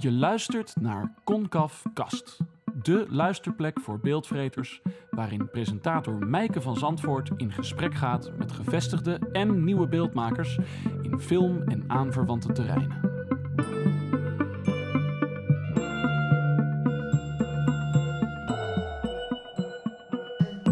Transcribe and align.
Je 0.00 0.12
luistert 0.12 0.74
naar 0.80 1.14
Concaf 1.24 1.82
Kast, 1.94 2.38
de 2.82 3.06
luisterplek 3.08 3.80
voor 3.80 3.98
beeldvreters, 4.00 4.82
waarin 5.10 5.50
presentator 5.50 6.26
Mijke 6.26 6.60
van 6.60 6.76
Zandvoort 6.76 7.30
in 7.36 7.52
gesprek 7.52 7.94
gaat 7.94 8.32
met 8.38 8.52
gevestigde 8.52 9.18
en 9.32 9.64
nieuwe 9.64 9.88
beeldmakers 9.88 10.58
in 11.02 11.18
film 11.18 11.62
en 11.62 11.84
aanverwante 11.86 12.52
terreinen. 12.52 13.00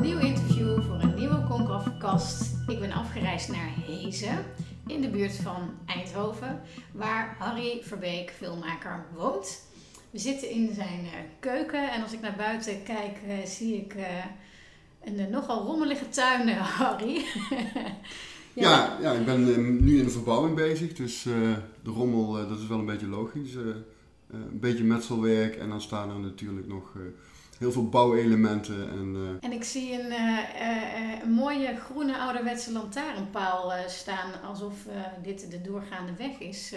Nieuw 0.01 0.19
interview 0.19 0.83
voor 0.83 1.01
een 1.01 1.15
nieuwe 1.15 1.43
Concafkast. 1.43 2.69
Ik 2.69 2.81
ben 2.81 2.93
afgereisd 2.93 3.51
naar 3.51 3.71
Hezen, 3.87 4.45
in 4.99 5.11
de 5.11 5.17
buurt 5.17 5.37
van 5.37 5.71
Eindhoven, 5.87 6.61
waar 6.93 7.37
Harry 7.39 7.83
Verbeek, 7.83 8.31
filmmaker, 8.31 9.07
woont. 9.15 9.63
We 10.11 10.19
zitten 10.19 10.51
in 10.51 10.75
zijn 10.75 11.05
eh, 11.05 11.21
keuken 11.41 11.91
en 11.93 12.03
als 12.03 12.13
ik 12.13 12.21
naar 12.21 12.37
buiten 12.37 12.83
kijk, 12.83 13.19
eh, 13.29 13.47
zie 13.47 13.77
ik 13.77 13.95
eh, 13.95 14.25
een 15.05 15.31
nogal 15.31 15.65
rommelige 15.65 16.09
tuin, 16.09 16.49
Harry. 16.49 17.25
Ja, 18.53 18.99
ja, 19.01 19.13
ik 19.13 19.25
ben 19.25 19.45
nu 19.85 19.99
in 19.99 20.05
de 20.05 20.11
verbouwing 20.11 20.57
bezig, 20.57 20.93
dus 20.93 21.23
de 21.83 21.91
rommel, 21.91 22.49
dat 22.49 22.59
is 22.59 22.67
wel 22.67 22.79
een 22.79 22.87
beetje 22.87 23.07
logisch. 23.07 23.55
een 23.55 24.61
beetje 24.61 24.85
metselwerk 24.85 25.57
en 25.57 25.69
dan 25.69 25.81
staan 25.81 26.11
er 26.11 26.19
natuurlijk 26.19 26.67
nog 26.67 26.93
heel 27.59 27.73
veel 27.73 27.89
bouwelementen. 27.89 28.91
En, 28.91 29.17
eh, 29.17 29.49
En 29.51 29.53
ik 29.53 29.65
zie 29.65 29.93
een, 29.93 30.11
eh, 30.11 30.39
eh, 30.39 31.23
een 31.23 31.33
mooie 31.33 31.77
groene 31.77 32.19
ouderwetse 32.19 32.73
lantaarnpaal 32.73 33.73
staan, 33.87 34.43
alsof 34.43 34.75
dit 35.23 35.51
de 35.51 35.61
doorgaande 35.61 36.13
weg 36.19 36.39
is. 36.39 36.75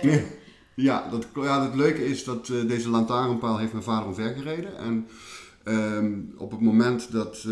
Ja. 0.75 1.09
dat, 1.09 1.28
ja, 1.36 1.64
het 1.64 1.75
leuke 1.75 2.06
is 2.06 2.23
dat 2.23 2.45
deze 2.45 2.89
lantaarnpaal 2.89 3.58
heeft 3.58 3.72
mijn 3.72 3.83
vader 3.83 4.08
omvergereden. 4.08 4.78
En 4.78 5.08
ehm, 5.64 6.19
op 6.38 6.52
het 6.52 6.61
moment 6.61 7.11
dat, 7.11 7.47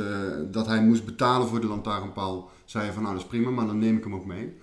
dat 0.52 0.68
hij 0.68 0.82
moest 0.82 1.06
betalen 1.06 1.48
voor 1.48 1.62
de 1.62 1.68
lantaarnpaal, 1.68 2.52
zei 2.66 2.84
hij 2.84 2.94
van 2.94 3.04
nou 3.04 3.16
dat 3.16 3.24
is 3.24 3.30
prima, 3.30 3.50
maar 3.50 3.66
dan 3.66 3.78
neem 3.78 3.98
ik 3.98 4.04
hem 4.04 4.16
ook 4.16 4.26
mee. 4.26 4.58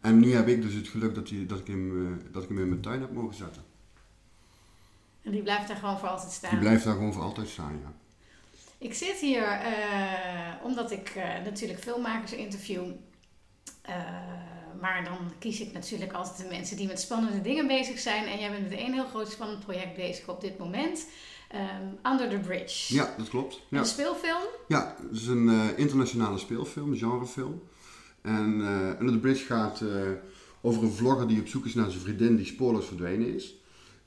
En 0.00 0.18
nu 0.18 0.32
heb 0.32 0.48
ik 0.48 0.62
dus 0.62 0.74
het 0.74 0.88
geluk 0.88 1.14
dat, 1.14 1.28
hij, 1.28 1.46
dat, 1.46 1.58
ik, 1.58 1.66
hem, 1.66 2.18
dat 2.32 2.42
ik 2.42 2.48
hem 2.48 2.58
in 2.58 2.68
mijn 2.68 2.80
tuin 2.80 3.00
heb 3.00 3.12
mogen 3.12 3.34
zetten. 3.34 3.62
En 5.22 5.30
die 5.30 5.42
blijft 5.42 5.68
daar 5.68 5.76
gewoon 5.76 5.98
voor 5.98 6.08
altijd 6.08 6.32
staan. 6.32 6.50
Die 6.50 6.58
blijft 6.58 6.84
daar 6.84 6.94
gewoon 6.94 7.12
voor 7.12 7.22
altijd 7.22 7.48
staan, 7.48 7.80
ja. 7.82 7.92
Ik 8.78 8.94
zit 8.94 9.18
hier 9.18 9.42
eh, 9.42 10.64
omdat 10.64 10.90
ik 10.90 11.08
eh, 11.08 11.44
natuurlijk 11.44 11.80
filmmakers 11.80 12.32
interview. 12.32 12.84
Eh, 13.82 13.94
maar 14.80 15.04
dan 15.04 15.18
kies 15.38 15.60
ik 15.60 15.72
natuurlijk 15.72 16.12
altijd 16.12 16.38
de 16.38 16.54
mensen 16.56 16.76
die 16.76 16.86
met 16.86 17.00
spannende 17.00 17.40
dingen 17.40 17.66
bezig 17.66 17.98
zijn. 17.98 18.26
En 18.26 18.38
jij 18.38 18.50
bent 18.50 18.62
met 18.70 18.78
één 18.78 18.92
heel 18.92 19.06
groot 19.06 19.30
spannend 19.30 19.64
project 19.64 19.96
bezig 19.96 20.28
op 20.28 20.40
dit 20.40 20.58
moment. 20.58 21.06
Ehm, 21.48 22.12
Under 22.12 22.28
the 22.28 22.38
Bridge. 22.38 22.94
Ja, 22.94 23.14
dat 23.16 23.28
klopt. 23.28 23.60
Ja. 23.68 23.78
Een 23.78 23.86
speelfilm. 23.86 24.42
Ja, 24.68 24.96
het 25.08 25.16
is 25.20 25.26
een 25.26 25.76
internationale 25.76 26.38
speelfilm, 26.38 26.92
een 26.92 26.98
genrefilm. 26.98 27.62
En 28.22 28.60
Under 29.00 29.12
the 29.12 29.18
Bridge 29.18 29.44
gaat 29.44 29.82
over 30.60 30.82
een 30.82 30.92
vlogger 30.92 31.28
die 31.28 31.40
op 31.40 31.48
zoek 31.48 31.64
is 31.64 31.74
naar 31.74 31.90
zijn 31.90 32.02
vriendin 32.02 32.36
die 32.36 32.46
spoorloos 32.46 32.86
verdwenen 32.86 33.34
is. 33.34 33.54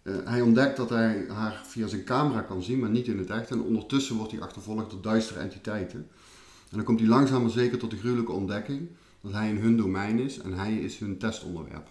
Eh, 0.04 0.14
hij 0.26 0.42
ontdekt 0.42 0.78
dat 0.78 0.90
hij 0.90 1.26
haar 1.30 1.62
via 1.66 1.88
zijn 1.88 2.04
camera 2.04 2.42
kan 2.42 2.64
zien, 2.64 2.80
maar 2.80 2.90
niet 2.90 3.08
in 3.08 3.18
het 3.18 3.30
echt. 3.30 3.50
En 3.52 3.62
ondertussen 3.62 4.16
wordt 4.16 4.32
hij 4.32 4.42
achtervolgd 4.42 4.90
door 4.92 5.02
duistere 5.02 5.40
entiteiten. 5.40 6.08
En 6.70 6.78
dan 6.78 6.84
komt 6.84 7.00
hij 7.00 7.10
langzaam 7.10 7.42
maar 7.42 7.52
zeker 7.52 7.78
tot 7.78 7.92
de 7.92 7.98
gruwelijke 7.98 8.32
ontdekking 8.32 8.88
dat 9.22 9.32
hij 9.34 9.50
in 9.50 9.58
hun 9.58 9.78
domein 9.78 10.20
is 10.20 10.40
en 10.40 10.54
hij 10.54 10.76
is 10.76 10.98
hun 10.98 11.18
testonderwerp. 11.18 11.88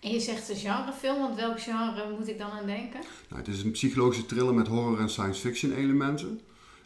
En 0.00 0.10
je 0.10 0.20
zegt 0.20 0.48
een 0.48 0.56
genrefilm, 0.56 1.18
want 1.18 1.36
welk 1.36 1.60
genre 1.60 2.14
moet 2.18 2.28
ik 2.28 2.38
dan 2.38 2.50
aan 2.50 2.66
denken? 2.66 3.00
Nou, 3.28 3.42
het 3.42 3.48
is 3.54 3.62
een 3.62 3.70
psychologische 3.70 4.26
thriller 4.26 4.54
met 4.54 4.66
horror 4.68 5.00
en 5.00 5.08
science 5.10 5.40
fiction 5.40 5.72
elementen. 5.72 6.40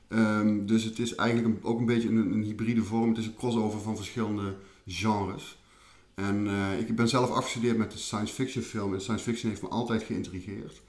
Ehm, 0.09 0.67
dus 0.67 0.85
het 0.85 0.99
is 0.99 1.15
eigenlijk 1.15 1.49
een- 1.57 1.65
ook 1.65 1.79
een 1.79 1.87
beetje 1.87 2.09
een, 2.09 2.33
een 2.33 2.43
hybride 2.43 2.83
vorm. 2.83 3.09
Het 3.09 3.19
is 3.19 3.27
een 3.27 3.35
crossover 3.35 3.81
van 3.81 3.97
verschillende 3.97 4.55
genres. 4.87 5.57
En 6.15 6.47
eh, 6.47 6.79
ik 6.79 6.97
ben 6.97 7.09
zelf 7.09 7.31
afgestudeerd 7.31 7.77
met 7.77 7.93
de 7.93 7.99
science 7.99 8.35
fiction 8.35 8.63
film. 8.65 8.95
En 8.95 9.01
science 9.01 9.25
fiction 9.25 9.51
heeft 9.51 9.63
me 9.63 9.69
altijd 9.69 10.03
geïntrigeerd. 10.03 10.81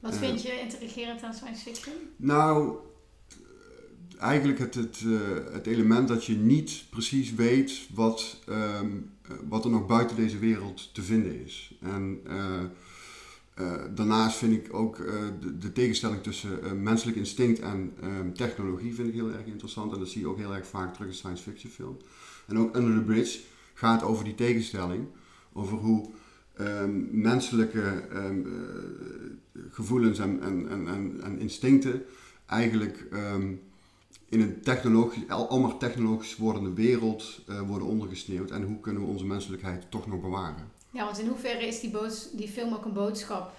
Wat 0.00 0.12
Eh. 0.12 0.18
vind 0.18 0.42
je 0.42 0.60
intrigerend 0.60 1.22
aan 1.22 1.34
science 1.34 1.62
fiction? 1.62 1.94
Nou, 2.16 2.76
eigenlijk 4.18 4.58
het, 4.58 4.74
het, 4.74 5.02
eh, 5.04 5.52
het 5.52 5.66
element 5.66 6.08
dat 6.08 6.24
je 6.24 6.34
niet 6.36 6.84
precies 6.90 7.34
weet 7.34 7.88
wat, 7.94 8.36
ehm, 8.46 8.86
eh, 9.22 9.32
wat 9.48 9.64
er 9.64 9.70
nog 9.70 9.86
buiten 9.86 10.16
deze 10.16 10.38
wereld 10.38 10.94
te 10.94 11.02
vinden 11.02 11.44
is. 11.44 11.74
En 11.80 12.20
daarnaast 13.94 14.36
vind 14.36 14.52
ik 14.52 14.74
ook 14.74 14.96
de, 15.40 15.58
de 15.58 15.72
tegenstelling 15.72 16.22
tussen 16.22 16.82
menselijk 16.82 17.16
instinct 17.16 17.60
en 17.60 17.94
ehm, 18.02 18.32
technologie 18.32 18.94
vind 18.94 19.08
ik 19.08 19.14
heel 19.14 19.30
erg 19.32 19.46
interessant. 19.46 19.92
En 19.92 19.98
dat 19.98 20.08
zie 20.08 20.20
je 20.20 20.26
ook 20.28 20.38
heel 20.38 20.54
erg 20.54 20.66
vaak 20.66 20.92
terug 20.94 21.08
in 21.08 21.14
science 21.14 21.42
fiction 21.42 21.70
film. 21.72 21.96
En 22.46 22.58
ook 22.58 22.76
Under 22.76 22.94
the 22.94 23.04
Bridge 23.04 23.38
gaat 23.78 24.02
over 24.02 24.24
die 24.24 24.34
tegenstelling. 24.34 25.06
Over 25.52 25.78
hoe 25.78 26.10
ehm, 26.56 27.20
menselijke 27.20 28.02
ehm, 28.12 28.40
eh, 28.46 29.62
gevoelens 29.70 30.18
en, 30.18 30.42
en, 30.42 30.68
en, 30.68 30.88
en, 30.88 31.20
en 31.22 31.38
instincten 31.38 32.04
eigenlijk 32.46 33.06
ehm, 33.12 33.52
in 34.28 34.40
een 34.40 34.60
technologisch, 34.60 35.22
technologisch 35.78 36.36
wordende 36.36 36.72
wereld 36.72 37.40
eh, 37.46 37.60
worden 37.60 37.88
ondergesneeuwd. 37.88 38.50
En 38.50 38.62
hoe 38.62 38.80
kunnen 38.80 39.02
we 39.02 39.08
onze 39.08 39.26
menselijkheid 39.26 39.90
toch 39.90 40.06
nog 40.06 40.20
bewaren? 40.20 40.70
Ja, 40.90 41.04
want 41.04 41.18
in 41.18 41.28
hoeverre 41.28 41.66
is 41.66 41.80
die, 41.80 41.92
die 42.32 42.48
film 42.48 42.74
ook 42.74 42.84
een 42.84 42.92
boodschap 42.92 43.52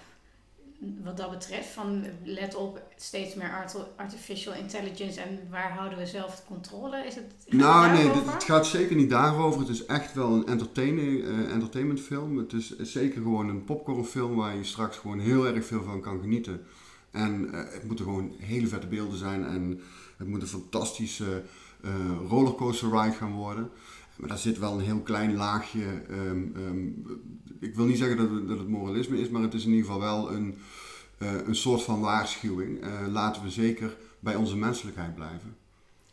wat 1.04 1.16
dat 1.16 1.30
betreft? 1.30 1.68
Van 1.68 2.04
let 2.24 2.54
op, 2.54 2.82
steeds 2.96 3.34
meer 3.34 3.50
art- 3.52 3.76
artificial 3.96 4.54
intelligence 4.54 5.20
en 5.20 5.38
waar 5.50 5.72
houden 5.72 5.98
we 5.98 6.06
zelf 6.06 6.36
de 6.36 6.42
controle? 6.46 6.96
Is 7.06 7.14
het, 7.14 7.24
Nou, 7.48 7.92
nee, 7.92 8.12
dit- 8.12 8.32
het 8.32 8.44
gaat 8.44 8.66
zeker 8.66 8.96
niet 8.96 9.10
daarover. 9.10 9.60
Het 9.60 9.68
is 9.68 9.84
echt 9.86 10.14
wel 10.14 10.32
een 10.34 10.46
entertaining, 10.46 11.24
eh, 11.24 11.52
entertainmentfilm. 11.52 12.36
Het 12.36 12.52
is 12.52 12.78
zeker 12.78 13.22
gewoon 13.22 13.48
een 13.48 13.64
popcornfilm 13.64 14.34
waar 14.36 14.56
je 14.56 14.64
straks 14.64 14.96
gewoon 14.96 15.18
heel 15.18 15.46
erg 15.46 15.66
veel 15.66 15.82
van 15.82 16.00
kan 16.00 16.20
genieten. 16.20 16.62
En 17.10 17.52
eh, 17.52 17.72
het 17.72 17.84
moeten 17.86 18.04
gewoon 18.04 18.32
hele 18.38 18.66
vette 18.66 18.86
beelden 18.86 19.18
zijn 19.18 19.44
en 19.46 19.80
het 20.16 20.28
moet 20.28 20.42
een 20.42 20.48
fantastische 20.48 21.42
eh, 21.82 21.90
rollercoaster 22.28 22.90
ride 22.90 23.14
gaan 23.16 23.32
worden. 23.32 23.70
Maar 24.20 24.28
daar 24.28 24.38
zit 24.38 24.58
wel 24.58 24.72
een 24.72 24.84
heel 24.84 25.00
klein 25.00 25.36
laagje. 25.36 25.84
ehm, 26.08 26.56
ehm, 26.56 26.86
ik 27.60 27.74
wil 27.74 27.84
niet 27.84 27.98
zeggen 27.98 28.16
dat 28.16 28.30
het, 28.30 28.48
dat 28.48 28.68
moralisme 28.68 29.20
is, 29.20 29.28
maar 29.28 29.42
het 29.42 29.54
is 29.54 29.64
in 29.64 29.70
ieder 29.70 29.84
geval 29.84 30.00
wel 30.00 30.32
een, 30.32 30.54
eh, 31.18 31.46
een 31.46 31.54
soort 31.54 31.82
van 31.82 32.00
waarschuwing. 32.00 32.80
Eh, 32.80 33.06
laten 33.08 33.42
we 33.42 33.50
zeker 33.50 33.96
bij 34.20 34.34
onze 34.34 34.56
menselijkheid 34.56 35.14
blijven. 35.14 35.56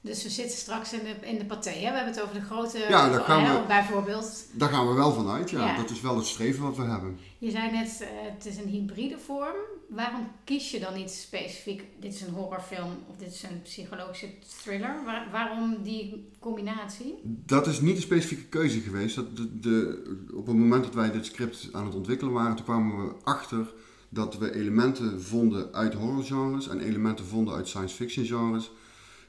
Dus 0.02 0.24
we 0.24 0.30
zitten 0.30 0.58
straks 0.58 0.94
in 0.94 1.00
de, 1.04 1.28
in 1.28 1.38
de 1.38 1.46
paté. 1.46 1.70
Hè? 1.70 1.90
We 1.90 1.96
hebben 1.96 2.14
het 2.14 2.22
over 2.22 2.34
de 2.36 2.42
grote, 2.42 2.78
Ja, 2.78 3.10
daar 3.10 3.20
gaan 3.22 3.44
hè, 3.44 3.62
we- 3.62 3.68
bijvoorbeeld. 3.68 4.46
Daar 4.54 4.70
gaan 4.70 4.88
we 4.88 4.94
wel 4.94 5.14
vanuit, 5.14 5.50
ja. 5.50 5.66
Ja. 5.66 5.76
Dat 5.76 5.90
is 5.90 6.02
wel 6.02 6.16
het 6.18 6.26
streven 6.26 6.64
wat 6.64 6.78
we 6.78 6.84
hebben. 6.84 7.18
Je 7.38 7.52
zei 7.52 7.72
net, 7.72 8.02
eh, 8.02 8.08
het 8.34 8.46
is 8.46 8.58
een 8.58 8.68
hybride 8.68 9.18
vorm. 9.18 9.56
Waarom 9.90 10.28
kies 10.44 10.72
je 10.72 10.80
dan 10.80 10.94
niet 10.94 11.10
specifiek, 11.12 11.84
dit 12.00 12.14
is 12.14 12.22
een 12.22 12.34
horrorfilm 12.34 12.92
of 13.10 13.16
dit 13.18 13.32
is 13.34 13.44
een 13.44 13.62
psychologische 13.62 14.28
thriller? 14.64 14.96
Waar- 15.06 15.28
waarom 15.32 15.84
die 15.84 16.30
combinatie? 16.40 17.20
Dat 17.24 17.68
is 17.68 17.80
niet 17.82 17.96
een 17.96 18.02
specifieke 18.02 18.44
keuze 18.46 18.80
geweest. 18.80 19.16
Dat 19.16 19.38
de, 19.38 19.60
de, 19.60 20.04
op 20.34 20.48
het 20.48 20.56
moment 20.56 20.84
dat 20.84 20.94
wij 20.94 21.12
dit 21.12 21.26
script 21.26 21.70
aan 21.72 21.86
het 21.86 21.96
ontwikkelen 21.96 22.34
waren, 22.34 22.56
toen 22.56 22.66
kwamen 22.66 23.06
we 23.06 23.14
achter 23.24 23.74
dat 24.10 24.38
we 24.38 24.56
elementen 24.56 25.22
vonden 25.24 25.74
uit 25.74 25.94
horrorgenres 25.94 26.68
en 26.68 26.80
elementen 26.80 27.26
vonden 27.26 27.54
uit 27.56 27.68
science 27.68 27.96
fiction 27.96 28.26
genres, 28.26 28.72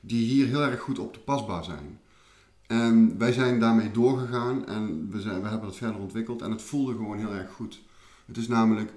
die 0.08 0.26
hier 0.26 0.46
heel 0.46 0.62
erg 0.62 0.80
goed 0.80 0.98
op 0.98 1.12
toepasbaar 1.12 1.64
zijn. 1.64 2.00
En 2.66 3.18
wij 3.18 3.32
zijn 3.32 3.60
daarmee 3.60 3.90
doorgegaan 3.90 4.66
en 4.66 5.10
we, 5.10 5.20
zijn, 5.20 5.42
we 5.42 5.48
hebben 5.48 5.68
dat 5.68 5.76
verder 5.76 6.00
ontwikkeld 6.00 6.42
en 6.42 6.50
het 6.50 6.62
voelde 6.62 6.92
gewoon 6.92 7.18
heel 7.18 7.34
erg 7.34 7.52
goed. 7.52 7.82
Het 8.26 8.36
is 8.36 8.48
namelijk, 8.48 8.92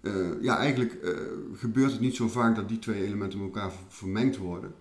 eh, 0.00 0.42
ja, 0.42 0.56
eigenlijk 0.56 0.92
eh, 0.92 1.10
gebeurt 1.54 1.90
het 1.90 2.00
niet 2.00 2.16
zo 2.16 2.28
vaak 2.28 2.56
dat 2.56 2.68
die 2.68 2.78
twee 2.78 3.04
elementen 3.04 3.38
met 3.38 3.54
elkaar 3.54 3.72
ver- 3.72 3.84
vermengd 3.88 4.36
worden. 4.36 4.74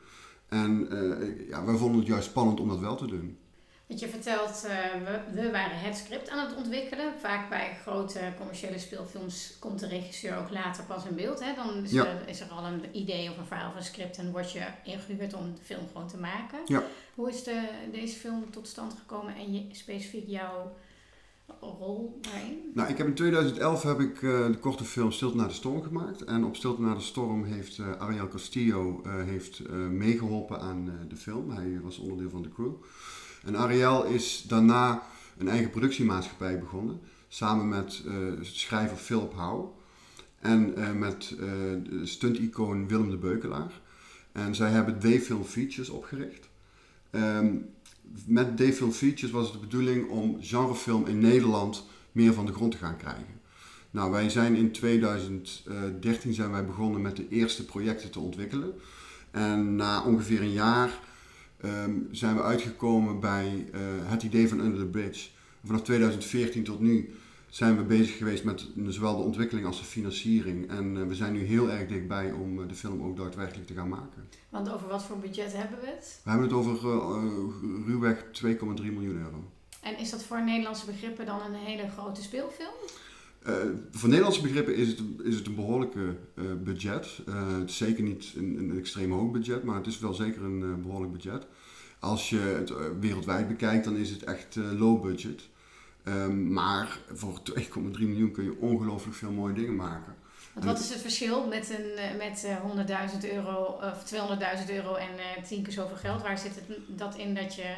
En 0.48 0.92
eh, 0.92 1.50
ja, 1.50 1.66
wij 1.66 1.76
vonden 1.76 2.00
het 2.00 2.08
juist 2.08 2.30
spannend 2.30 2.60
om 2.60 2.68
dat 2.68 2.80
wel 2.80 2.96
te 2.96 3.08
doen. 3.08 3.38
Want 3.88 4.00
je 4.00 4.08
vertelt, 4.08 4.66
eh, 4.66 4.76
we, 5.06 5.42
we 5.42 5.52
waren 5.52 5.80
het 5.80 5.98
script 5.98 6.30
aan 6.30 6.48
het 6.48 6.56
ontwikkelen. 6.56 7.14
Vaak 7.20 7.50
bij 7.50 7.78
grote 7.82 8.20
commerciële 8.38 8.80
speelfilms 8.80 9.56
komt 9.60 9.80
de 9.80 9.88
regisseur 9.88 10.38
ook 10.38 10.50
later 10.50 10.84
pas 10.84 11.06
in 11.06 11.16
beeld. 11.16 11.40
Hè? 11.44 11.54
Dan 11.56 11.84
is, 11.84 11.92
Ja. 11.92 12.06
er, 12.06 12.28
is 12.28 12.40
er 12.40 12.48
al 12.48 12.66
een 12.66 12.82
idee 12.92 13.30
of 13.30 13.38
een 13.38 13.46
verhaal 13.46 13.70
of 13.70 13.76
een 13.76 13.84
script 13.84 14.18
en 14.18 14.32
word 14.32 14.52
je 14.52 14.66
ingehuurd 14.84 15.34
om 15.34 15.56
de 15.56 15.62
film 15.64 15.88
gewoon 15.92 16.08
te 16.08 16.18
maken. 16.18 16.60
Ja. 16.66 16.84
Hoe 17.16 17.30
is 17.30 17.44
de, 17.44 17.68
deze 17.92 18.18
film 18.18 18.50
tot 18.52 18.68
stand 18.68 18.94
gekomen 19.00 19.36
en 19.36 19.54
je, 19.54 19.66
specifiek 19.72 20.28
jouw 20.28 20.76
rol 21.60 22.18
daarin? 22.22 22.72
Nou, 22.74 22.90
ik 22.90 22.98
heb 22.98 23.08
in 23.08 23.14
2011 23.14 23.84
heb 23.84 24.00
ik 24.00 24.16
eh, 24.16 24.48
de 24.48 24.58
korte 24.60 24.84
film 24.84 25.12
Stilte 25.12 25.38
naar 25.38 25.48
de 25.48 25.54
Storm 25.54 25.82
gemaakt. 25.84 26.24
En 26.24 26.44
op 26.44 26.56
Stilte 26.56 26.82
naar 26.82 26.96
de 26.96 27.02
Storm 27.02 27.44
heeft 27.44 27.78
eh, 27.78 27.92
Ariel 27.98 28.28
Castillo 28.28 29.02
heeft, 29.26 29.60
eh, 29.60 29.76
meegeholpen 29.76 30.60
aan 30.60 31.06
de 31.08 31.16
film. 31.16 31.50
Hij 31.50 31.80
was 31.84 31.98
onderdeel 31.98 32.30
van 32.30 32.42
de 32.42 32.50
crew. 32.50 32.74
En 33.48 33.58
Ariel 33.58 34.06
is 34.06 34.44
daarna 34.48 35.04
een 35.38 35.48
eigen 35.48 35.70
productiemaatschappij 35.70 36.60
begonnen. 36.60 37.00
Samen 37.28 37.68
met 37.68 38.04
eh, 38.08 38.14
schrijver 38.42 38.98
Philip 38.98 39.34
Howe. 39.34 39.68
En 40.40 40.74
met 41.00 41.36
stunt-icoon 42.04 42.88
Willem 42.88 43.10
de 43.10 43.18
Beukelaar. 43.18 43.82
En 44.32 44.56
zij 44.56 44.70
hebben 44.70 45.00
D-Film 45.00 45.44
Features 45.44 45.90
opgericht. 45.90 46.50
Ehm, 47.10 47.56
met 48.26 48.58
D-Film 48.58 48.92
Features 48.92 49.32
was 49.32 49.44
het 49.44 49.54
de 49.54 49.60
bedoeling 49.60 50.10
om 50.10 50.38
genrefilm 50.42 51.06
in 51.06 51.20
Nederland 51.20 51.86
meer 52.12 52.34
van 52.34 52.46
de 52.46 52.54
grond 52.54 52.72
te 52.72 52.78
gaan 52.78 52.98
krijgen. 52.98 53.42
Nou, 53.92 54.12
wij 54.12 54.30
zijn 54.30 54.56
in 54.56 54.72
2013 54.72 56.34
zijn 56.34 56.52
wij 56.52 56.66
begonnen 56.66 57.02
met 57.02 57.16
de 57.16 57.28
eerste 57.30 57.66
projecten 57.66 58.12
te 58.12 58.20
ontwikkelen. 58.20 58.74
En 59.32 59.76
na 59.76 60.04
ongeveer 60.04 60.42
een 60.42 60.52
jaar 60.52 61.00
ehm, 61.62 61.92
zijn 62.12 62.36
we 62.36 62.44
uitgekomen 62.44 63.20
bij 63.20 63.66
uh, 63.74 63.82
het 64.04 64.24
idee 64.24 64.48
van 64.48 64.60
Under 64.60 64.80
the 64.80 64.86
Bridge. 64.86 65.30
Vanaf 65.64 65.82
2014 65.82 66.64
tot 66.64 66.80
nu 66.80 67.16
zijn 67.50 67.78
we 67.78 67.84
bezig 67.84 68.18
geweest 68.18 68.44
met 68.44 68.68
zowel 68.88 69.18
de 69.18 69.24
ontwikkeling 69.24 69.66
als 69.66 69.80
de 69.80 69.86
financiering. 69.86 70.70
En 70.70 70.96
uh, 70.96 71.08
we 71.08 71.16
zijn 71.16 71.34
nu 71.34 71.44
heel 71.44 71.72
erg 71.72 71.88
dichtbij 71.88 72.32
om 72.32 72.60
uh, 72.60 72.68
de 72.68 72.76
film 72.76 73.04
ook 73.04 73.18
daadwerkelijk 73.18 73.68
te 73.68 73.74
gaan 73.74 73.90
maken. 73.90 74.30
Want 74.50 74.72
over 74.72 74.88
wat 74.88 75.04
voor 75.04 75.18
budget 75.18 75.54
hebben 75.54 75.80
we 75.80 75.86
het? 75.86 76.20
We 76.24 76.30
hebben 76.30 76.48
het 76.48 76.58
over 76.58 76.80
ruwweg 77.86 78.24
2,3 78.44 78.52
miljoen 78.76 79.18
euro. 79.18 79.44
En 79.82 79.98
is 79.98 80.10
dat 80.10 80.24
voor 80.24 80.44
Nederlandse 80.44 80.86
begrippen 80.86 81.26
dan 81.26 81.42
een 81.42 81.56
hele 81.56 81.90
grote 81.90 82.22
speelfilm? 82.22 82.76
Uh, 83.48 83.54
voor 83.92 84.10
Nederlandse 84.10 84.42
begrippen 84.42 84.76
is 84.76 84.88
het, 84.88 85.00
is 85.24 85.36
het 85.36 85.48
een 85.48 85.56
behoorlijke 85.56 86.16
uh, 86.36 86.46
budget. 86.64 87.20
Uh, 87.30 87.58
het 87.60 87.70
is 87.70 87.78
zeker 87.78 88.04
niet 88.04 88.34
een, 88.36 88.58
een, 88.58 88.78
extreem 88.78 89.12
hoog 89.12 89.32
budget, 89.32 89.64
maar 89.64 89.76
het 89.76 89.88
is 89.88 90.00
wel 90.00 90.14
zeker 90.14 90.44
een 90.44 90.82
behoorlijk 90.82 91.12
budget. 91.12 91.46
Als 92.00 92.30
je 92.30 92.40
het 92.40 92.74
wereldwijd 93.00 93.48
bekijkt, 93.48 93.84
dan 93.84 93.96
is 93.96 94.10
het 94.10 94.24
echt 94.24 94.56
low 94.56 95.02
budget. 95.02 95.42
Um, 96.08 96.54
maar 96.54 97.00
voor 97.14 97.40
2,3 97.60 97.62
miljoen 98.00 98.32
kun 98.32 98.44
je 98.44 98.60
ongelooflijk 98.60 99.16
veel 99.16 99.32
mooie 99.32 99.54
dingen 99.54 99.76
maken. 99.76 100.16
Wat 100.54 100.80
is 100.80 100.90
het 100.90 101.02
verschil 101.02 101.48
met, 101.48 101.70
een, 101.70 102.18
met 102.18 102.48
100.000 103.24 103.34
euro 103.34 103.80
of 103.82 104.14
200.000 104.68 104.74
euro 104.74 104.96
en 104.96 105.10
tien 105.48 105.64
keer 105.64 105.74
zoveel 105.74 105.96
geld? 105.96 106.22
Waar 106.22 106.38
zit 106.38 106.56
het 106.56 106.78
dat 106.88 107.16
in 107.16 107.36
dat 107.36 107.56
je. 107.56 107.76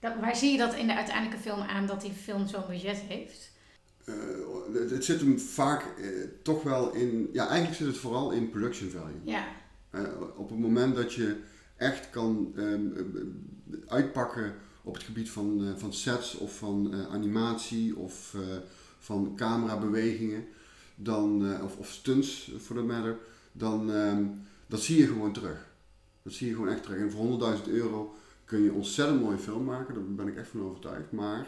Dat, 0.00 0.12
waar 0.20 0.36
zie 0.36 0.52
je 0.52 0.58
dat 0.58 0.74
in 0.74 0.86
de 0.86 0.94
uiteindelijke 0.94 1.42
film 1.42 1.60
aan 1.60 1.86
dat 1.86 2.00
die 2.00 2.12
film 2.12 2.46
zo'n 2.46 2.66
budget 2.68 2.98
heeft? 2.98 3.51
Uh, 4.04 4.90
het 4.90 5.04
zit 5.04 5.20
hem 5.20 5.38
vaak 5.38 5.84
uh, 5.98 6.06
toch 6.42 6.62
wel 6.62 6.94
in, 6.94 7.28
ja, 7.32 7.48
eigenlijk 7.48 7.78
zit 7.78 7.86
het 7.86 7.96
vooral 7.96 8.30
in 8.30 8.50
production 8.50 8.90
value. 8.90 9.20
Ja. 9.24 9.46
Uh, 9.94 10.00
op 10.36 10.50
het 10.50 10.58
moment 10.58 10.96
dat 10.96 11.12
je 11.12 11.36
echt 11.76 12.10
kan 12.10 12.52
um, 12.56 12.94
uitpakken 13.86 14.54
op 14.82 14.94
het 14.94 15.02
gebied 15.02 15.30
van, 15.30 15.74
van 15.76 15.92
sets 15.92 16.34
of 16.34 16.56
van 16.56 16.94
animatie 17.10 17.96
of 17.96 18.36
van 18.98 19.32
camerabewegingen, 19.36 20.44
dan, 20.94 21.56
of, 21.62 21.76
of 21.76 21.88
stunts 21.88 22.52
for 22.60 22.76
that 22.76 22.84
matter, 22.84 23.18
dan 23.52 23.90
um, 23.90 24.42
dat 24.66 24.80
zie 24.80 24.98
je 24.98 25.06
gewoon 25.06 25.32
terug. 25.32 25.70
Dat 26.22 26.32
zie 26.32 26.48
je 26.48 26.54
gewoon 26.54 26.68
echt 26.68 26.82
terug. 26.82 26.98
En 26.98 27.10
voor 27.10 27.56
100.000 27.58 27.68
euro 27.68 28.14
kun 28.44 28.62
je 28.62 28.72
ontzettend 28.72 29.20
mooie 29.20 29.38
film 29.38 29.64
maken, 29.64 29.94
daar 29.94 30.04
ben 30.04 30.28
ik 30.28 30.36
echt 30.36 30.48
van 30.48 30.62
overtuigd. 30.62 31.12
Maar 31.12 31.46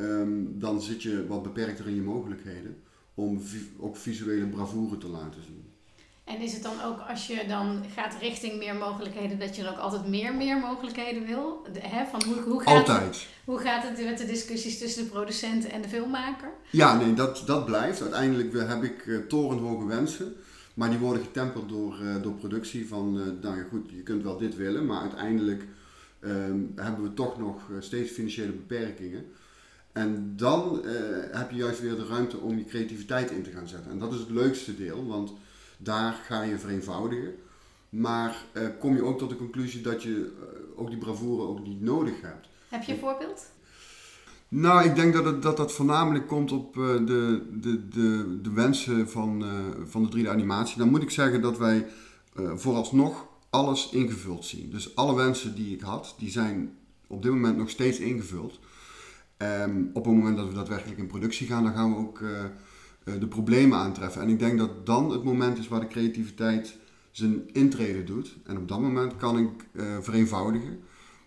um, 0.00 0.58
dan 0.58 0.82
zit 0.82 1.02
je 1.02 1.26
wat 1.26 1.42
beperkter 1.42 1.86
in 1.86 1.94
je 1.94 2.02
mogelijkheden 2.02 2.76
om 3.14 3.40
vi 3.40 3.70
ook 3.78 3.96
visuele 3.96 4.46
bravoure 4.46 4.98
te 4.98 5.08
laten 5.08 5.42
zien. 5.42 5.70
En 6.24 6.40
is 6.40 6.52
het 6.52 6.62
dan 6.62 6.82
ook 6.84 6.98
als 7.08 7.26
je 7.26 7.44
dan 7.48 7.82
gaat 7.94 8.16
richting 8.20 8.58
meer 8.58 8.74
mogelijkheden, 8.74 9.38
dat 9.38 9.56
je 9.56 9.62
dan 9.62 9.72
ook 9.72 9.78
altijd 9.78 10.06
meer, 10.06 10.34
meer 10.34 10.58
mogelijkheden 10.58 11.26
wil? 11.26 11.66
De, 11.72 11.80
hè, 11.82 12.06
van 12.06 12.22
hoe, 12.24 12.42
hoe, 12.42 12.62
gaat 12.62 12.74
altijd. 12.74 13.06
Het, 13.06 13.26
hoe 13.44 13.58
gaat 13.58 13.82
het 13.82 14.04
met 14.04 14.18
de 14.18 14.26
discussies 14.26 14.78
tussen 14.78 15.04
de 15.04 15.10
producent 15.10 15.66
en 15.66 15.82
de 15.82 15.88
filmmaker? 15.88 16.48
Ja, 16.70 16.96
nee, 16.96 17.14
dat, 17.14 17.42
dat 17.46 17.64
blijft. 17.64 18.00
Uiteindelijk 18.00 18.52
heb 18.52 18.82
ik 18.82 19.06
uh, 19.06 19.18
torenhoge 19.18 19.86
wensen. 19.86 20.34
Maar 20.74 20.90
die 20.90 20.98
worden 20.98 21.22
getemperd 21.22 21.68
door, 21.68 21.98
uh, 22.02 22.22
door 22.22 22.32
productie 22.32 22.88
van, 22.88 23.16
uh, 23.18 23.42
nou 23.42 23.56
ja 23.56 23.64
goed, 23.70 23.90
je 23.90 24.02
kunt 24.02 24.22
wel 24.22 24.38
dit 24.38 24.56
willen, 24.56 24.86
maar 24.86 25.00
uiteindelijk 25.00 25.64
um, 26.20 26.72
hebben 26.76 27.02
we 27.02 27.14
toch 27.14 27.38
nog 27.38 27.70
steeds 27.78 28.10
financiële 28.10 28.52
beperkingen. 28.52 29.24
En 29.92 30.32
dan 30.36 30.80
uh, 30.84 30.92
heb 31.30 31.50
je 31.50 31.56
juist 31.56 31.80
weer 31.80 31.96
de 31.96 32.06
ruimte 32.06 32.38
om 32.38 32.58
je 32.58 32.64
creativiteit 32.64 33.30
in 33.30 33.42
te 33.42 33.50
gaan 33.50 33.68
zetten. 33.68 33.90
En 33.90 33.98
dat 33.98 34.12
is 34.12 34.18
het 34.18 34.30
leukste 34.30 34.76
deel, 34.76 35.06
want 35.06 35.32
daar 35.76 36.12
ga 36.12 36.42
je 36.42 36.58
vereenvoudigen. 36.58 37.34
Maar 37.88 38.44
uh, 38.52 38.62
kom 38.78 38.94
je 38.94 39.04
ook 39.04 39.18
tot 39.18 39.28
de 39.28 39.36
conclusie 39.36 39.80
dat 39.80 40.02
je 40.02 40.08
uh, 40.08 40.80
ook 40.80 40.88
die 40.88 40.98
bravoure 40.98 41.48
ook 41.48 41.66
niet 41.66 41.80
nodig 41.80 42.20
hebt. 42.20 42.48
Heb 42.68 42.82
je 42.82 42.92
een 42.92 42.98
voorbeeld? 42.98 43.44
Nou, 44.48 44.84
ik 44.84 44.94
denk 44.94 45.12
dat 45.12 45.24
het, 45.24 45.42
dat, 45.42 45.56
dat 45.56 45.72
voornamelijk 45.72 46.26
komt 46.26 46.52
op 46.52 46.74
de, 46.74 47.42
de, 47.60 47.88
de, 47.88 48.38
de 48.42 48.52
wensen 48.52 49.08
van, 49.08 49.44
van 49.86 50.10
de 50.10 50.18
3D-animatie. 50.18 50.78
Dan 50.78 50.90
moet 50.90 51.02
ik 51.02 51.10
zeggen 51.10 51.40
dat 51.40 51.58
wij 51.58 51.86
vooralsnog 52.54 53.26
alles 53.50 53.88
ingevuld 53.90 54.44
zien. 54.44 54.70
Dus 54.70 54.96
alle 54.96 55.14
wensen 55.14 55.54
die 55.54 55.74
ik 55.74 55.80
had, 55.80 56.14
die 56.18 56.30
zijn 56.30 56.78
op 57.06 57.22
dit 57.22 57.32
moment 57.32 57.56
nog 57.56 57.70
steeds 57.70 57.98
ingevuld. 57.98 58.58
Um, 59.42 59.90
op 59.92 60.04
het 60.04 60.14
moment 60.14 60.36
dat 60.36 60.48
we 60.48 60.54
daadwerkelijk 60.54 60.98
in 60.98 61.06
productie 61.06 61.46
gaan, 61.46 61.62
dan 61.62 61.72
gaan 61.72 61.90
we 61.90 61.96
ook 61.96 62.20
uh, 62.20 62.30
uh, 63.04 63.20
de 63.20 63.26
problemen 63.26 63.78
aantreffen. 63.78 64.22
En 64.22 64.28
ik 64.28 64.38
denk 64.38 64.58
dat 64.58 64.86
dan 64.86 65.10
het 65.10 65.24
moment 65.24 65.58
is 65.58 65.68
waar 65.68 65.80
de 65.80 65.86
creativiteit 65.86 66.76
zijn 67.10 67.52
intrede 67.52 68.04
doet. 68.04 68.36
En 68.46 68.56
op 68.56 68.68
dat 68.68 68.80
moment 68.80 69.16
kan 69.16 69.38
ik 69.38 69.50
uh, 69.72 69.84
vereenvoudigen. 70.00 70.80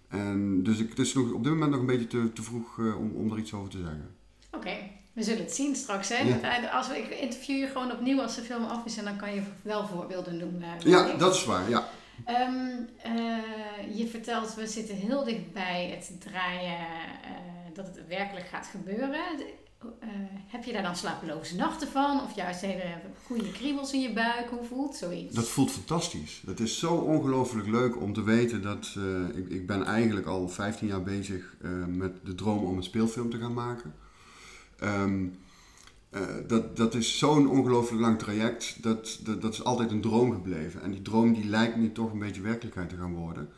En 0.07 0.63
dus 0.63 0.79
ik, 0.79 0.89
het 0.89 0.99
is 0.99 1.13
nog, 1.13 1.31
op 1.31 1.43
dit 1.43 1.53
moment 1.53 1.71
nog 1.71 1.79
een 1.79 1.85
beetje 1.85 2.07
te, 2.07 2.33
te 2.33 2.43
vroeg 2.43 2.77
om, 2.77 3.11
om 3.15 3.31
er 3.31 3.37
iets 3.37 3.53
over 3.53 3.69
te 3.69 3.77
zeggen. 3.77 4.15
Oké, 4.47 4.57
okay. 4.57 4.91
we 5.13 5.23
zullen 5.23 5.43
het 5.43 5.53
zien 5.53 5.75
straks. 5.75 6.09
Hè? 6.09 6.17
Ja. 6.17 6.69
Als 6.69 6.87
we, 6.87 6.97
ik 6.97 7.19
interview 7.19 7.57
je 7.57 7.67
gewoon 7.67 7.91
opnieuw 7.91 8.21
als 8.21 8.35
de 8.35 8.41
film 8.41 8.63
af 8.63 8.85
is 8.85 8.97
en 8.97 9.03
dan 9.03 9.17
kan 9.17 9.33
je 9.35 9.41
wel 9.61 9.87
voorbeelden 9.87 10.37
noemen. 10.37 10.67
ja, 10.79 11.15
dat 11.17 11.35
is 11.35 11.45
waar, 11.45 11.69
ja. 11.69 11.89
Um, 12.29 12.89
je 13.95 14.07
vertelt, 14.07 14.55
we 14.55 14.67
zitten 14.67 14.95
heel 14.95 15.23
dicht 15.23 15.53
bij 15.53 15.89
het 15.89 16.21
draaien 16.21 16.87
dat 17.73 17.87
het 17.87 18.07
werkelijk 18.07 18.47
gaat 18.47 18.67
gebeuren. 18.67 19.21
Uh, 19.85 20.09
heb 20.47 20.63
je 20.63 20.73
daar 20.73 20.83
dan 20.83 20.95
slapeloze 20.95 21.55
nachten 21.55 21.87
van? 21.87 22.21
Of 22.21 22.35
juist 22.35 22.61
hele 22.61 23.01
goede 23.25 23.51
kriebels 23.51 23.93
in 23.93 24.01
je 24.01 24.13
buik? 24.13 24.49
Hoe 24.49 24.63
voelt 24.63 24.95
zoiets? 24.95 25.35
Dat 25.35 25.49
voelt 25.49 25.71
fantastisch. 25.71 26.41
Het 26.45 26.59
is 26.59 26.79
zo 26.79 26.93
ongelooflijk 26.95 27.67
leuk 27.67 28.01
om 28.01 28.13
te 28.13 28.23
weten 28.23 28.61
dat 28.61 28.97
ik, 29.35 29.49
ik 29.49 29.67
ben 29.67 29.85
eigenlijk 29.85 30.27
al 30.27 30.49
15 30.49 30.87
jaar 30.87 31.03
bezig 31.03 31.55
met 31.87 32.25
de 32.25 32.35
droom 32.35 32.65
om 32.65 32.77
een 32.77 32.83
speelfilm 32.83 33.29
te 33.29 33.39
gaan 33.39 33.53
maken. 33.53 33.93
Um, 34.83 35.39
dat, 36.47 36.77
dat 36.77 36.93
is 36.93 37.17
zo'n 37.17 37.49
ongelooflijk 37.49 38.01
lang 38.01 38.19
traject. 38.19 38.83
Dat, 38.83 39.19
dat, 39.23 39.41
dat 39.41 39.53
is 39.53 39.63
altijd 39.63 39.91
een 39.91 40.01
droom 40.01 40.31
gebleven. 40.31 40.81
En 40.81 40.91
die 40.91 41.01
droom 41.01 41.33
die 41.33 41.45
lijkt 41.45 41.75
nu 41.75 41.91
toch 41.91 42.11
een 42.11 42.19
beetje 42.19 42.41
werkelijkheid 42.41 42.89
te 42.89 42.97
gaan 42.97 43.15
worden. 43.15 43.49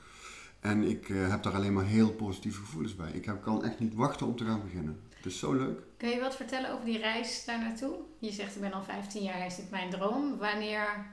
En 0.59 0.83
ik 0.83 1.09
uh, 1.09 1.29
heb 1.29 1.43
daar 1.43 1.53
alleen 1.53 1.73
maar 1.73 1.85
heel 1.85 2.11
positieve 2.11 2.59
gevoelens 2.59 2.95
bij. 2.95 3.11
Ik 3.11 3.31
kan 3.41 3.63
echt 3.63 3.79
niet 3.79 3.93
wachten 3.93 4.27
om 4.27 4.35
te 4.35 4.45
gaan 4.45 4.61
beginnen. 4.63 4.99
Het 5.15 5.25
is 5.25 5.39
zo 5.39 5.53
leuk. 5.53 5.79
Kun 5.97 6.09
je 6.09 6.19
wat 6.19 6.35
vertellen 6.35 6.71
over 6.71 6.85
die 6.85 6.97
reis 6.97 7.45
daar 7.45 7.59
naartoe? 7.59 7.95
Je 8.19 8.31
zegt, 8.31 8.55
ik 8.55 8.61
ben 8.61 8.73
al 8.73 8.83
15 8.83 9.23
jaar, 9.23 9.45
is 9.45 9.59
mijn 9.71 9.89
droom. 9.89 10.37
Wanneer 10.37 11.05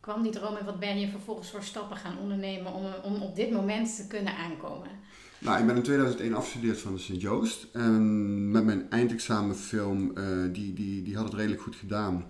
kwam 0.00 0.22
die 0.22 0.32
droom 0.32 0.56
en 0.56 0.64
wat 0.64 0.78
ben 0.78 1.00
je 1.00 1.08
vervolgens 1.08 1.50
voor 1.50 1.62
stappen 1.62 1.96
gaan 1.96 2.18
ondernemen 2.18 2.72
om, 2.72 2.84
om 3.02 3.22
op 3.22 3.36
dit 3.36 3.50
moment 3.50 3.96
te 3.96 4.06
kunnen 4.06 4.36
aankomen? 4.36 4.90
Nou, 5.38 5.60
ik 5.60 5.66
ben 5.66 5.76
in 5.76 5.82
2001 5.82 6.34
afgestudeerd 6.34 6.80
van 6.80 6.94
de 6.94 7.00
Sint-Joost. 7.00 7.66
En 7.72 8.50
met 8.50 8.64
mijn 8.64 8.90
eindexamenfilm, 8.90 10.12
uh, 10.18 10.52
die, 10.52 10.72
die, 10.72 11.02
die 11.02 11.16
had 11.16 11.24
het 11.24 11.34
redelijk 11.34 11.62
goed 11.62 11.76
gedaan. 11.76 12.24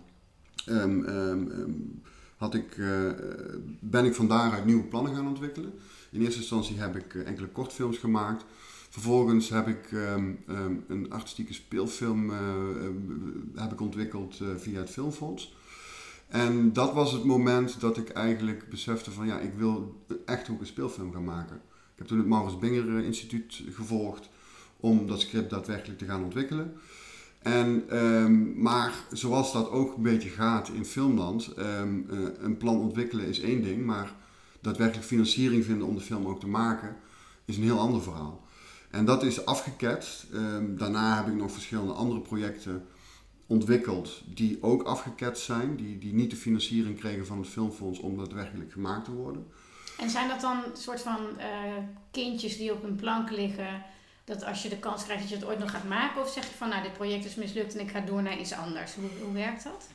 Um, 0.68 1.08
um, 1.08 1.50
um, 1.50 2.02
had 2.36 2.54
ik, 2.54 2.76
uh, 2.76 3.10
ben 3.80 4.04
ik 4.04 4.14
van 4.14 4.28
daaruit 4.28 4.64
nieuwe 4.64 4.84
plannen 4.84 5.14
gaan 5.14 5.28
ontwikkelen. 5.28 5.72
In 6.10 6.20
eerste 6.20 6.40
instantie 6.40 6.78
heb 6.78 6.96
ik 6.96 7.14
uh, 7.14 7.26
enkele 7.26 7.48
kortfilms 7.48 7.98
gemaakt. 7.98 8.44
Vervolgens 8.88 9.48
heb 9.48 9.68
ik 9.68 9.90
een 10.86 11.06
artistieke 11.08 11.54
speelfilm 11.54 12.30
heb 13.54 13.72
ik 13.72 13.80
ontwikkeld 13.80 14.40
via 14.56 14.80
het 14.80 14.90
Filmfonds. 14.90 15.56
En 16.28 16.72
dat 16.72 16.92
was 16.92 17.12
het 17.12 17.24
moment 17.24 17.80
dat 17.80 17.96
ik 17.96 18.08
eigenlijk 18.08 18.68
besefte 18.68 19.10
van 19.10 19.26
ja, 19.26 19.38
ik 19.38 19.52
wil 19.56 20.04
echt 20.24 20.50
ook 20.50 20.60
een 20.60 20.66
speelfilm 20.66 21.12
gaan 21.12 21.24
maken. 21.24 21.60
Ik 21.96 22.02
heb 22.02 22.06
toen 22.06 22.18
het 22.18 22.26
Maurits 22.26 22.58
Binger 22.58 23.04
Instituut 23.04 23.62
gevolgd 23.70 24.28
om 24.80 25.06
dat 25.06 25.20
script 25.20 25.50
daadwerkelijk 25.50 25.98
te 25.98 26.04
gaan 26.04 26.24
ontwikkelen. 26.24 26.72
En, 27.38 27.96
um, 27.96 28.62
maar 28.62 28.94
zoals 29.12 29.52
dat 29.52 29.70
ook 29.70 29.96
een 29.96 30.02
beetje 30.02 30.28
gaat 30.28 30.68
in 30.68 30.84
filmland, 30.84 31.54
um, 31.58 32.06
uh, 32.10 32.28
een 32.38 32.56
plan 32.56 32.78
ontwikkelen 32.78 33.26
is 33.26 33.40
één 33.40 33.62
ding, 33.62 33.84
maar 33.84 34.14
daadwerkelijk 34.60 35.06
financiering 35.06 35.64
vinden 35.64 35.86
om 35.86 35.94
de 35.94 36.00
film 36.00 36.26
ook 36.26 36.40
te 36.40 36.48
maken, 36.48 36.96
is 37.44 37.56
een 37.56 37.62
heel 37.62 37.78
ander 37.78 38.02
verhaal. 38.02 38.44
En 38.90 39.04
dat 39.04 39.22
is 39.22 39.44
afgeketst. 39.44 40.26
Um, 40.34 40.78
daarna 40.78 41.16
heb 41.16 41.26
ik 41.26 41.34
nog 41.34 41.52
verschillende 41.52 41.92
andere 41.92 42.20
projecten 42.20 42.84
ontwikkeld 43.46 44.22
die 44.34 44.58
ook 44.60 44.82
afgeketst 44.82 45.44
zijn, 45.44 45.76
die, 45.76 45.98
die 45.98 46.14
niet 46.14 46.30
de 46.30 46.36
financiering 46.36 46.98
kregen 46.98 47.26
van 47.26 47.38
het 47.38 47.48
filmfonds 47.48 47.98
om 47.98 48.16
daadwerkelijk 48.16 48.72
gemaakt 48.72 49.04
te 49.04 49.12
worden. 49.12 49.46
En 49.98 50.10
zijn 50.10 50.28
dat 50.28 50.40
dan 50.40 50.62
soort 50.72 51.00
van 51.00 51.18
uh, 51.38 51.44
kindjes 52.10 52.56
die 52.56 52.72
op 52.72 52.82
een 52.82 52.96
plank 52.96 53.30
liggen? 53.30 53.84
dat 54.26 54.44
als 54.44 54.62
je 54.62 54.68
de 54.68 54.78
kans 54.78 55.04
krijgt 55.04 55.22
dat 55.22 55.30
je 55.30 55.36
het 55.36 55.46
ooit 55.46 55.58
nog 55.58 55.70
gaat 55.70 55.88
maken? 55.88 56.22
Of 56.22 56.32
zeg 56.32 56.44
je 56.44 56.56
van 56.56 56.68
nou, 56.68 56.82
dit 56.82 56.92
project 56.92 57.24
is 57.24 57.34
mislukt 57.34 57.74
en 57.74 57.80
ik 57.80 57.90
ga 57.90 58.00
door 58.00 58.22
naar 58.22 58.38
iets 58.38 58.52
anders? 58.52 58.94
Hoe, 58.94 59.08
hoe 59.22 59.32
werkt 59.32 59.64
dat? 59.64 59.88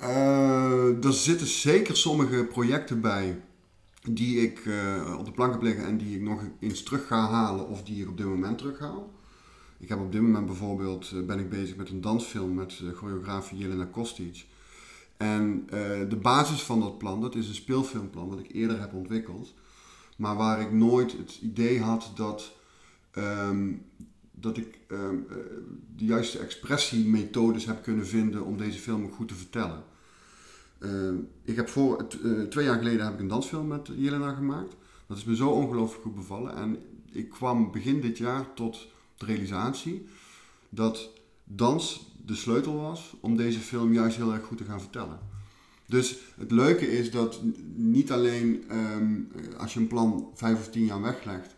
Uh, 0.00 1.04
er 1.04 1.12
zitten 1.12 1.46
zeker 1.46 1.96
sommige 1.96 2.44
projecten 2.44 3.00
bij 3.00 3.40
die 4.02 4.40
ik 4.40 4.64
uh, 4.64 5.16
op 5.18 5.24
de 5.24 5.32
plank 5.32 5.52
heb 5.52 5.62
liggen 5.62 5.84
en 5.84 5.98
die 5.98 6.16
ik 6.16 6.22
nog 6.22 6.42
eens 6.60 6.82
terug 6.82 7.06
ga 7.06 7.28
halen 7.28 7.68
of 7.68 7.82
die 7.82 8.02
ik 8.02 8.08
op 8.08 8.16
dit 8.16 8.26
moment 8.26 8.58
terughaal. 8.58 9.10
Ik 9.78 9.88
heb 9.88 9.98
op 9.98 10.12
dit 10.12 10.20
moment 10.20 10.46
bijvoorbeeld, 10.46 11.26
ben 11.26 11.38
ik 11.38 11.50
bezig 11.50 11.76
met 11.76 11.90
een 11.90 12.00
dansfilm 12.00 12.54
met 12.54 12.78
uh, 12.82 12.92
choreograaf 12.92 13.50
Jelena 13.54 13.84
Kostic. 13.84 14.44
En 15.16 15.66
de 16.08 16.18
basis 16.22 16.62
van 16.62 16.80
dat 16.80 16.98
plan, 16.98 17.20
dat 17.20 17.34
is 17.34 17.48
een 17.48 17.54
speelfilmplan 17.54 18.30
dat 18.30 18.38
ik 18.38 18.52
eerder 18.52 18.80
heb 18.80 18.94
ontwikkeld. 18.94 19.54
Maar 20.16 20.36
waar 20.36 20.60
ik 20.60 20.72
nooit 20.72 21.12
het 21.12 21.38
idee 21.42 21.80
had 21.80 22.12
dat, 22.14 22.52
um, 23.18 23.86
dat 24.30 24.56
ik 24.56 24.78
um, 24.88 25.26
de 25.96 26.04
juiste 26.04 26.38
expressiemethodes 26.38 27.64
heb 27.64 27.82
kunnen 27.82 28.06
vinden 28.06 28.44
om 28.44 28.56
deze 28.56 28.78
film 28.78 29.10
goed 29.10 29.28
te 29.28 29.34
vertellen. 29.34 29.84
Uh, 30.78 31.12
ik 31.44 31.56
heb 31.56 31.68
voor, 31.68 32.06
twee 32.48 32.64
jaar 32.64 32.78
geleden 32.78 33.04
heb 33.04 33.14
ik 33.14 33.20
een 33.20 33.28
dansfilm 33.28 33.66
met 33.66 33.90
Jelena 33.96 34.34
gemaakt. 34.34 34.76
Dat 35.06 35.16
is 35.16 35.24
me 35.24 35.36
zo 35.36 35.50
ongelooflijk 35.50 36.02
goed 36.02 36.14
bevallen. 36.14 36.56
En 36.56 36.78
ik 37.12 37.30
kwam 37.30 37.72
begin 37.72 38.00
dit 38.00 38.18
jaar 38.18 38.54
tot 38.54 38.86
de 39.16 39.24
realisatie 39.24 40.06
dat 40.68 41.10
dans 41.44 42.11
de 42.26 42.34
sleutel 42.34 42.76
was 42.76 43.14
om 43.20 43.36
deze 43.36 43.58
film 43.58 43.92
juist 43.92 44.16
heel 44.16 44.32
erg 44.32 44.44
goed 44.44 44.58
te 44.58 44.64
gaan 44.64 44.80
vertellen. 44.80 45.18
Dus 45.86 46.18
het 46.36 46.50
leuke 46.50 46.98
is 46.98 47.10
dat 47.10 47.40
niet 47.74 48.12
alleen 48.12 48.64
um, 48.70 49.32
als 49.58 49.74
je 49.74 49.80
een 49.80 49.86
plan 49.86 50.30
vijf 50.34 50.58
of 50.58 50.68
tien 50.68 50.84
jaar 50.84 51.02
weglegt, 51.02 51.54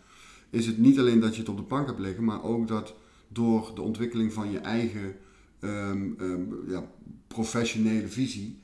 is 0.51 0.67
het 0.67 0.79
niet 0.79 0.99
alleen 0.99 1.21
dat 1.21 1.35
je 1.35 1.41
het 1.41 1.49
op 1.49 1.57
de 1.57 1.63
plank 1.63 1.87
hebt 1.87 1.99
liggen, 1.99 2.25
maar 2.25 2.43
ook 2.43 2.69
dat 2.69 2.95
door 3.29 3.71
de 3.75 3.83
ontwikkeling 3.83 4.33
van 4.33 4.51
je 4.51 4.59
eigen 4.59 5.17
um, 5.61 6.17
um, 6.21 6.65
ja, 6.69 6.85
professionele 7.27 8.09
visie, 8.09 8.61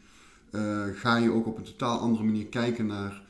uh, 0.51 0.85
ga 0.95 1.17
je 1.17 1.31
ook 1.31 1.47
op 1.47 1.57
een 1.57 1.65
totaal 1.65 1.99
andere 1.99 2.25
manier 2.25 2.47
kijken 2.47 2.87
naar 2.87 3.23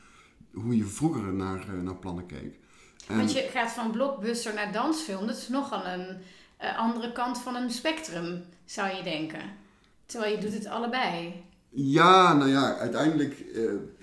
hoe 0.53 0.77
je 0.77 0.85
vroeger 0.85 1.33
naar, 1.33 1.65
uh, 1.75 1.81
naar 1.81 1.95
plannen 1.95 2.25
keek. 2.25 2.59
En 3.07 3.17
Want 3.17 3.33
je 3.33 3.49
gaat 3.51 3.71
van 3.71 3.91
blockbuster 3.91 4.53
naar 4.53 4.71
dansfilm, 4.71 5.27
dat 5.27 5.37
is 5.37 5.47
nogal 5.47 5.85
een 5.85 6.17
uh, 6.63 6.77
andere 6.77 7.11
kant 7.11 7.37
van 7.37 7.55
een 7.55 7.69
spectrum, 7.69 8.43
zou 8.65 8.95
je 8.95 9.03
denken. 9.03 9.41
Terwijl 10.05 10.35
je 10.35 10.41
doet 10.41 10.53
het 10.53 10.65
allebei. 10.65 11.43
Ja, 11.69 12.33
nou 12.33 12.49
ja, 12.49 12.77
uiteindelijk 12.77 13.43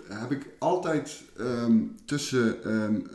heb 0.08 0.30
ik 0.30 0.46
altijd 0.58 1.22
um, 1.38 1.96
tussen, 2.04 2.72
um, 2.72 3.06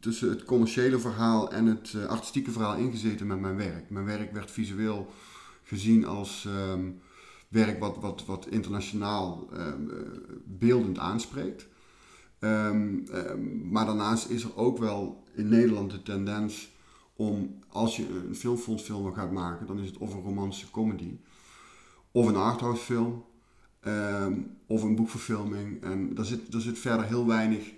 tussen 0.00 0.30
het 0.30 0.44
commerciële 0.44 0.98
verhaal 0.98 1.52
en 1.52 1.66
het 1.66 1.94
artistieke 2.08 2.50
verhaal 2.50 2.76
ingezeten 2.76 3.26
met 3.26 3.40
mijn 3.40 3.56
werk. 3.56 3.90
Mijn 3.90 4.04
werk 4.04 4.32
werd 4.32 4.50
visueel 4.50 5.12
gezien 5.62 6.06
als 6.06 6.46
um, 6.72 7.00
werk 7.48 7.80
wat, 7.80 7.96
wat, 8.00 8.24
wat 8.26 8.46
internationaal 8.46 9.48
beeldend 10.44 10.98
aanspreekt. 10.98 11.66
Maar 13.62 13.86
daarnaast 13.86 14.28
is 14.28 14.44
er 14.44 14.56
ook 14.56 14.78
wel 14.78 15.24
in 15.34 15.48
Nederland 15.48 15.90
de 15.90 16.02
tendens 16.02 16.73
om, 17.16 17.58
als 17.68 17.96
je 17.96 18.08
een 18.08 18.34
filmfondsfilm 18.34 19.12
gaat 19.12 19.32
maken, 19.32 19.66
dan 19.66 19.78
is 19.78 19.86
het 19.86 19.98
of 19.98 20.14
een 20.14 20.22
romantische 20.22 20.70
comedy, 20.70 21.16
of 22.10 22.26
een 22.26 22.36
arthouse 22.36 22.82
film, 22.82 23.24
of 24.66 24.82
een 24.82 24.94
boekverfilming. 24.94 25.82
En 25.82 26.14
daar 26.14 26.24
zit, 26.24 26.52
daar 26.52 26.60
zit 26.60 26.78
verder 26.78 27.06
heel 27.06 27.26
weinig 27.26 27.72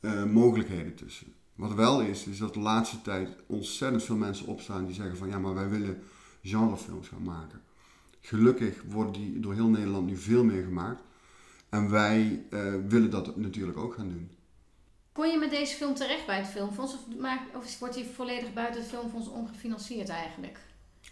uh, 0.00 0.24
mogelijkheden 0.24 0.94
tussen. 0.94 1.26
Wat 1.54 1.74
wel 1.74 2.00
is, 2.00 2.26
is 2.26 2.38
dat 2.38 2.54
de 2.54 2.60
laatste 2.60 3.02
tijd 3.02 3.36
ontzettend 3.46 4.02
veel 4.02 4.16
mensen 4.16 4.46
opstaan 4.46 4.84
die 4.84 4.94
zeggen 4.94 5.16
van 5.16 5.28
ja, 5.28 5.38
maar 5.38 5.54
wij 5.54 5.68
willen 5.68 6.02
genrefilms 6.42 7.08
gaan 7.08 7.22
maken. 7.22 7.60
Gelukkig 8.20 8.82
worden 8.88 9.12
die 9.12 9.40
door 9.40 9.54
heel 9.54 9.68
Nederland 9.68 10.06
nu 10.06 10.16
veel 10.16 10.44
meer 10.44 10.64
gemaakt. 10.64 11.02
En 11.68 11.90
wij 11.90 12.46
uh, 12.50 12.74
willen 12.88 13.10
dat 13.10 13.36
natuurlijk 13.36 13.78
ook 13.78 13.94
gaan 13.94 14.08
doen. 14.08 14.30
Kon 15.12 15.28
je 15.28 15.38
met 15.38 15.50
deze 15.50 15.74
film 15.74 15.94
terecht 15.94 16.26
bij 16.26 16.38
het 16.38 16.46
filmfonds? 16.46 16.94
Of, 16.94 17.00
of 17.54 17.78
wordt 17.78 17.94
die 17.94 18.04
volledig 18.14 18.52
buiten 18.52 18.80
het 18.80 18.90
filmfonds 18.90 19.28
ongefinancierd 19.28 20.08
eigenlijk? 20.08 20.58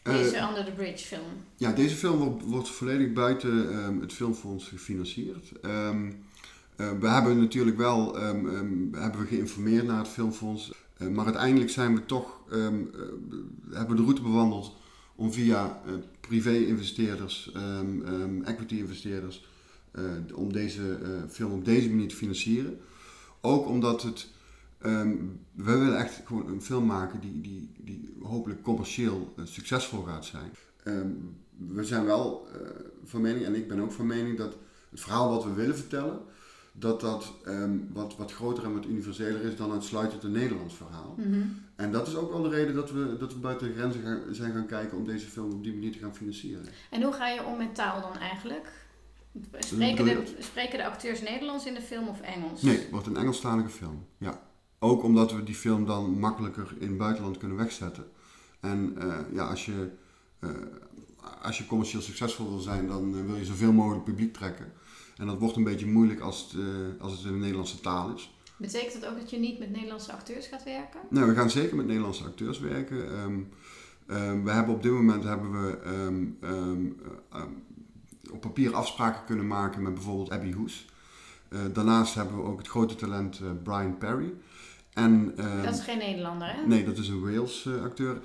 Deze 0.02 0.36
uh, 0.36 0.48
Under 0.48 0.64
the 0.64 0.72
Bridge 0.72 1.06
film. 1.06 1.44
Ja, 1.56 1.72
deze 1.72 1.96
film 1.96 2.18
wordt, 2.18 2.44
wordt 2.44 2.70
volledig 2.70 3.12
buiten 3.12 3.84
um, 3.84 4.00
het 4.00 4.12
filmfonds 4.12 4.68
gefinancierd. 4.68 5.52
Um, 5.62 6.24
uh, 6.76 6.90
we 7.00 7.08
hebben 7.08 7.38
natuurlijk 7.38 7.76
wel 7.76 8.22
um, 8.22 8.94
hebben 8.94 9.20
we 9.20 9.26
geïnformeerd 9.26 9.86
naar 9.86 9.98
het 9.98 10.08
filmfonds. 10.08 10.72
maar 11.10 11.24
uiteindelijk 11.24 11.70
zijn 11.70 11.94
we 11.94 12.06
toch, 12.06 12.40
hebben 13.70 13.88
we 13.88 13.94
de 13.94 14.02
route 14.02 14.22
bewandeld 14.22 14.76
om 15.14 15.32
via 15.32 15.82
privé-investeerders, 16.20 17.52
equity-investeerders, 18.44 19.44
om 20.34 20.52
deze 20.52 20.98
film 21.30 21.52
op 21.52 21.64
deze 21.64 21.90
manier 21.90 22.08
te 22.08 22.16
financieren. 22.16 22.80
Ook 23.40 23.66
omdat 23.66 24.02
het, 24.02 24.26
um, 24.84 25.40
we 25.52 25.78
willen 25.78 25.98
echt 25.98 26.20
gewoon 26.24 26.48
een 26.48 26.62
film 26.62 26.86
maken 26.86 27.20
die, 27.20 27.40
die, 27.40 27.70
die 27.78 28.16
hopelijk 28.22 28.62
commercieel 28.62 29.34
succesvol 29.44 30.02
gaat 30.02 30.24
zijn. 30.24 30.50
we 31.56 31.84
zijn 31.84 32.04
wel 32.04 32.48
van 33.04 33.20
mening, 33.20 33.44
en 33.44 33.54
ik 33.54 33.68
ben 33.68 33.80
ook 33.80 33.92
van 33.92 34.06
mening, 34.06 34.38
dat 34.38 34.56
het 34.90 35.00
verhaal 35.00 35.30
wat 35.30 35.44
we 35.44 35.52
willen 35.52 35.76
vertellen, 35.76 36.20
dat 36.72 37.00
dat 37.00 37.32
um, 37.46 37.88
wat, 37.92 38.16
wat 38.16 38.32
groter 38.32 38.64
en 38.64 38.74
wat 38.74 38.86
universeler 38.86 39.42
is 39.42 39.56
dan 39.56 39.72
uitsluitend 39.72 40.22
een 40.22 40.32
Nederlands 40.32 40.74
verhaal. 40.74 41.14
Mm 41.16 41.32
-hmm. 41.32 41.62
En 41.76 41.92
dat 41.92 42.06
is 42.06 42.16
ook 42.16 42.32
wel 42.32 42.42
de 42.42 42.48
reden 42.48 42.74
dat 42.74 42.90
we, 42.90 43.16
dat 43.18 43.32
we 43.32 43.38
buiten 43.38 43.66
de 43.68 43.74
grenzen 43.74 44.02
gaan, 44.02 44.20
zijn 44.30 44.52
gaan 44.52 44.66
kijken 44.66 44.98
om 44.98 45.04
deze 45.04 45.26
film 45.26 45.52
op 45.52 45.62
die 45.62 45.72
manier 45.72 45.92
te 45.92 45.98
gaan 45.98 46.14
financieren. 46.14 46.64
En 46.90 47.02
hoe 47.02 47.12
ga 47.12 47.28
je 47.28 47.44
om 47.44 47.56
met 47.56 47.74
taal 47.74 48.00
dan 48.00 48.16
eigenlijk? 48.16 48.72
Spreken 49.58 50.04
de, 50.04 50.36
spreken 50.38 50.78
de 50.78 50.86
acteurs 50.86 51.20
Nederlands 51.20 51.66
in 51.66 51.74
de 51.74 51.80
film 51.80 52.08
of 52.08 52.20
Engels? 52.20 52.62
Nee, 52.62 52.78
het 52.78 52.90
wordt 52.90 53.06
een 53.06 53.16
Engelstalige 53.16 53.68
film, 53.68 54.06
ja. 54.18 54.42
Ook 54.78 55.02
omdat 55.02 55.32
we 55.32 55.42
die 55.42 55.54
film 55.54 55.86
dan 55.86 56.18
makkelijker 56.18 56.74
in 56.78 56.88
het 56.88 56.98
buitenland 56.98 57.38
kunnen 57.38 57.56
wegzetten. 57.56 58.06
En 58.60 58.94
uh, 58.98 59.18
ja, 59.32 59.44
als 59.44 59.64
je, 59.64 59.90
uh, 60.40 60.50
als 61.42 61.58
je 61.58 61.66
commercieel 61.66 62.02
succesvol 62.02 62.48
wil 62.48 62.58
zijn, 62.58 62.86
dan 62.86 63.14
uh, 63.14 63.26
wil 63.26 63.36
je 63.36 63.44
zoveel 63.44 63.72
mogelijk 63.72 64.04
publiek 64.04 64.32
trekken. 64.32 64.72
En 65.16 65.26
dat 65.26 65.38
wordt 65.38 65.56
een 65.56 65.64
beetje 65.64 65.86
moeilijk 65.86 66.20
als 66.20 66.42
het, 66.52 67.00
als 67.00 67.12
het 67.12 67.24
in 67.24 67.32
de 67.32 67.38
Nederlandse 67.38 67.80
taal 67.80 68.14
is. 68.14 68.34
Betekent 68.56 69.00
dat 69.00 69.10
ook 69.10 69.18
dat 69.18 69.30
je 69.30 69.38
niet 69.38 69.58
met 69.58 69.70
Nederlandse 69.70 70.12
acteurs 70.12 70.46
gaat 70.46 70.64
werken? 70.64 71.00
Nou, 71.10 71.28
we 71.28 71.34
gaan 71.34 71.50
zeker 71.50 71.76
met 71.76 71.86
Nederlandse 71.86 72.24
acteurs 72.24 72.58
werken. 72.58 73.18
Um, 73.18 73.48
um, 74.06 74.44
we 74.44 74.50
hebben 74.50 74.74
op 74.74 74.82
dit 74.82 74.92
moment 74.92 75.24
hebben 75.24 75.50
we 75.62 75.78
um, 75.86 76.38
op 78.32 78.40
papier 78.40 78.74
afspraken 78.74 79.24
kunnen 79.24 79.46
maken 79.46 79.82
met 79.82 79.94
bijvoorbeeld 79.94 80.30
Abby 80.30 80.52
Hoes. 80.52 80.86
Uh, 81.48 81.60
daarnaast 81.72 82.14
hebben 82.14 82.36
we 82.36 82.42
ook 82.42 82.58
het 82.58 82.68
grote 82.68 82.94
talent 82.94 83.40
uh, 83.42 83.50
Brian 83.62 83.98
Perry. 83.98 84.32
En, 84.94 85.34
dat 85.64 85.74
is 85.74 85.80
geen 85.80 85.98
Nederlander, 85.98 86.48
hè? 86.48 86.66
Nee, 86.66 86.84
dat 86.84 86.98
is 86.98 87.08
een 87.08 87.20
Wales 87.20 87.68
acteur. 87.82 88.20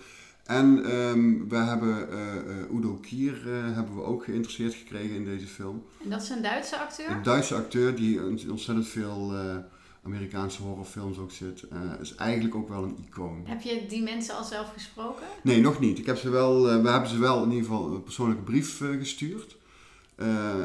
En 0.46 0.96
um, 0.96 1.50
we 1.50 1.56
hebben 1.56 2.08
uh, 2.12 2.78
Udo 2.78 2.94
Kier 3.02 3.48
uh, 3.48 3.76
hebben 3.76 3.96
we 3.96 4.04
ook 4.04 4.24
geïnteresseerd 4.24 4.74
gekregen 4.74 5.16
in 5.16 5.26
deze 5.26 5.48
film. 5.48 5.84
En 6.04 6.10
dat 6.10 6.22
is 6.22 6.30
een 6.30 6.42
Duitse 6.42 6.78
acteur? 6.78 7.12
Een 7.12 7.24
Duitse 7.24 7.56
acteur 7.56 7.96
die 7.96 8.22
ontzettend 8.52 8.88
veel 8.88 9.34
uh, 9.34 9.56
Amerikaanse 10.04 10.62
horrorfilms 10.62 11.18
ook 11.18 11.32
zit. 11.32 11.64
is 12.02 12.16
eigenlijk 12.16 12.56
ook 12.56 12.70
wel 12.70 12.84
een 12.84 12.98
icoon. 13.08 13.44
Heb 13.46 13.62
je 13.62 13.86
die 13.90 14.04
mensen 14.04 14.36
al 14.36 14.44
zelf 14.44 14.72
gesproken? 14.74 15.26
Nee, 15.44 15.62
nog 15.62 15.80
niet. 15.80 16.00
Ik 16.00 16.06
heb 16.06 16.18
ze 16.18 16.30
wel, 16.30 16.64
we 16.64 16.90
hebben 16.90 17.10
ze 17.10 17.20
wel 17.20 17.44
in 17.44 17.52
ieder 17.52 17.66
geval 17.66 17.92
een 17.92 18.04
persoonlijke 18.04 18.44
brief 18.44 18.78
gestuurd. 18.78 19.58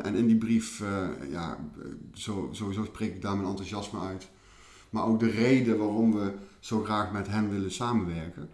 En 0.02 0.14
in 0.14 0.26
die 0.26 0.38
brief, 0.38 0.83
ja, 1.30 1.59
zo, 2.14 2.49
sowieso 2.52 2.85
spreek 2.85 3.14
ik 3.14 3.23
daar 3.23 3.37
mijn 3.37 3.49
enthousiasme 3.49 4.00
uit. 4.00 4.28
Maar 4.90 5.04
ook 5.04 5.21
de 5.21 5.30
reden 5.30 5.78
waarom 5.78 6.12
we 6.12 6.33
zo 6.61 6.83
graag 6.83 7.12
met 7.12 7.28
hen 7.28 7.50
willen 7.50 7.73
samenwerken. 7.73 8.49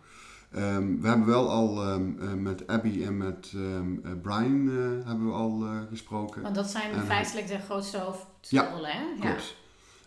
Um, 0.56 1.00
we 1.00 1.08
hebben 1.08 1.26
wel 1.26 1.50
al 1.50 1.92
um, 1.92 2.16
uh, 2.20 2.32
met 2.32 2.66
Abby 2.66 3.04
en 3.04 3.16
met 3.16 3.52
um, 3.54 4.00
uh, 4.04 4.12
Brian 4.22 4.68
hebben 5.04 5.26
we 5.26 5.32
al 5.32 5.64
gesproken. 5.90 6.42
Want 6.42 6.54
dat 6.54 6.70
zijn 6.70 6.92
en, 6.92 7.06
feitelijk 7.06 7.48
de 7.48 7.58
grootste 7.58 7.98
hoofdrollen, 7.98 8.90
ja, 8.90 9.16
hè? 9.20 9.20
Klopt. 9.20 9.56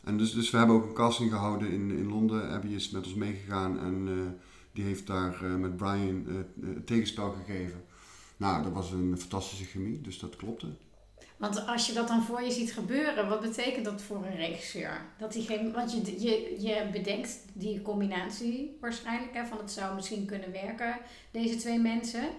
En 0.04 0.18
dus, 0.18 0.34
dus 0.34 0.52
we 0.52 0.58
hebben 0.58 0.76
ook 0.76 0.86
een 0.86 0.94
casting 0.94 1.32
gehouden 1.32 1.72
in, 1.72 1.92
in 1.92 2.10
Londen. 2.10 2.50
Abby 2.50 2.68
is 2.68 2.90
met 2.90 3.06
ons 3.06 3.16
meegegaan 3.16 3.80
en 3.80 4.08
die 4.72 4.84
heeft 4.84 5.08
daar 5.08 5.44
met 5.60 5.78
Brian 5.78 6.26
het 6.62 6.88
tegenspel 6.88 7.36
gegeven. 7.46 7.82
Nou, 8.40 8.64
dat 8.64 8.72
was 8.72 8.92
een 8.92 9.16
fantastische 9.18 9.66
chemie, 9.66 10.02
dus 10.02 10.20
dat 10.20 10.36
klopte. 10.36 10.68
Want 11.38 11.68
als 11.68 11.88
je 11.88 11.94
dat 11.94 12.08
dan 12.08 12.24
voor 12.24 12.42
je 12.42 12.52
ziet 12.52 12.74
gebeuren, 12.74 13.30
wat 13.30 13.42
betekent 13.42 13.86
dat 13.86 14.02
voor 14.02 14.26
een 14.26 14.36
regisseur? 14.36 15.02
Dat 15.18 15.36
geen, 15.40 15.72
want 15.72 15.92
je, 15.92 16.22
je, 16.22 16.56
je 16.60 16.90
bedenkt 16.92 17.40
die 17.54 17.82
combinatie 17.82 18.78
waarschijnlijk, 18.82 19.34
hè, 19.34 19.46
van 19.46 19.58
het 19.58 19.72
zou 19.72 19.96
misschien 19.96 20.26
kunnen 20.26 20.52
werken, 20.52 20.98
deze 21.32 21.56
twee 21.56 21.80
mensen. 21.80 22.30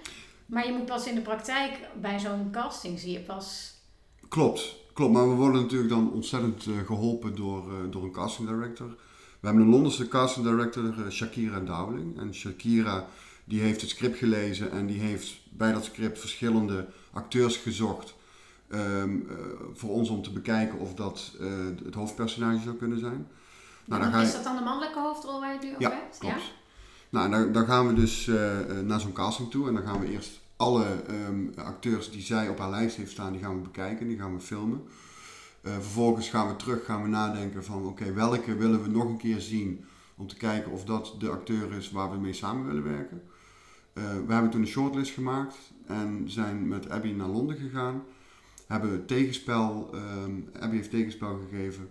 Maar 0.46 0.66
je 0.66 0.72
moet 0.72 0.86
pas 0.86 1.06
in 1.06 1.14
de 1.14 1.20
praktijk 1.20 1.78
bij 2.00 2.18
zo'n 2.18 2.50
casting 2.50 2.98
zie 2.98 3.12
je 3.12 3.20
pas. 3.20 3.74
Klopt, 4.28 4.76
klopt. 4.92 5.12
Maar 5.12 5.28
we 5.28 5.34
worden 5.34 5.60
natuurlijk 5.60 5.90
dan 5.90 6.12
ontzettend 6.12 6.66
uh, 6.66 6.78
geholpen 6.86 7.36
door, 7.36 7.72
uh, 7.72 7.92
door 7.92 8.02
een 8.02 8.12
casting 8.12 8.48
director. 8.48 8.88
We 9.40 9.46
hebben 9.46 9.64
een 9.64 9.70
Londense 9.70 10.08
casting 10.08 10.46
director, 10.46 10.84
uh, 10.84 11.10
Shakira 11.10 11.60
Dowling. 11.60 12.18
En 12.18 12.34
Shakira 12.34 13.08
die 13.50 13.60
heeft 13.60 13.80
het 13.80 13.90
script 13.90 14.18
gelezen 14.18 14.70
en 14.70 14.86
die 14.86 15.00
heeft 15.00 15.38
bij 15.50 15.72
dat 15.72 15.84
script 15.84 16.18
verschillende 16.20 16.86
acteurs 17.12 17.56
gezocht 17.56 18.14
ehm, 18.68 19.10
eh, 19.28 19.36
voor 19.74 19.90
ons 19.90 20.08
om 20.08 20.22
te 20.22 20.32
bekijken 20.32 20.78
of 20.78 20.94
dat 20.94 21.36
eh, 21.40 21.46
het 21.84 21.94
hoofdpersonage 21.94 22.62
zou 22.62 22.76
kunnen 22.76 22.98
zijn. 22.98 23.26
Nou, 23.84 24.02
dan 24.02 24.12
ga 24.12 24.20
je- 24.20 24.26
is 24.26 24.32
dat 24.32 24.44
dan 24.44 24.56
de 24.56 24.62
mannelijke 24.62 24.98
hoofdrol 25.00 25.40
waar 25.40 25.48
je 25.52 25.58
het 25.58 25.62
nu 25.68 25.74
Ja, 25.78 25.90
hebt? 25.90 26.18
klopt. 26.18 26.52
Nou, 27.08 27.24
en 27.24 27.30
dan, 27.30 27.52
dan 27.52 27.64
gaan 27.66 27.86
we 27.86 27.94
dus 27.94 28.28
eh, 28.28 28.58
naar 28.84 29.00
zo'n 29.00 29.12
casting 29.12 29.50
toe 29.50 29.68
en 29.68 29.74
dan 29.74 29.82
gaan 29.82 30.00
we 30.00 30.10
eerst 30.10 30.40
alle 30.56 30.84
ehm, 31.06 31.58
acteurs 31.66 32.10
die 32.10 32.22
zij 32.22 32.48
op 32.48 32.58
haar 32.58 32.70
lijst 32.70 32.96
heeft 32.96 33.10
staan, 33.10 33.32
die 33.32 33.40
gaan 33.42 33.54
we 33.56 33.60
bekijken, 33.62 34.08
die 34.08 34.18
gaan 34.18 34.34
we 34.34 34.40
filmen. 34.40 34.82
Vervolgens 35.62 36.28
gaan 36.28 36.48
we 36.48 36.56
terug, 36.56 36.84
gaan 36.84 37.02
we 37.02 37.08
nadenken 37.08 37.64
van 37.64 37.86
oké, 37.86 38.12
welke 38.12 38.56
willen 38.56 38.82
we 38.82 38.88
nog 38.88 39.04
een 39.04 39.16
keer 39.16 39.40
zien 39.40 39.84
om 40.16 40.26
te 40.26 40.36
kijken 40.36 40.72
of 40.72 40.84
dat 40.84 41.14
de 41.18 41.28
acteur 41.30 41.72
is 41.72 41.90
waar 41.90 42.10
we 42.10 42.16
mee 42.18 42.32
samen 42.32 42.66
willen 42.66 42.82
werken. 42.84 43.22
Eh, 43.92 44.02
we 44.26 44.32
hebben 44.32 44.50
toen 44.50 44.60
een 44.60 44.66
shortlist 44.66 45.12
gemaakt 45.12 45.56
en 45.86 46.30
zijn 46.30 46.68
met 46.68 46.90
Abby 46.90 47.10
naar 47.10 47.28
Londen 47.28 47.56
gegaan. 47.56 48.02
Hebben 48.66 49.06
tegenspel, 49.06 49.90
ehm, 49.94 50.32
Abby 50.60 50.76
heeft 50.76 50.90
tegenspel 50.90 51.38
gegeven. 51.48 51.90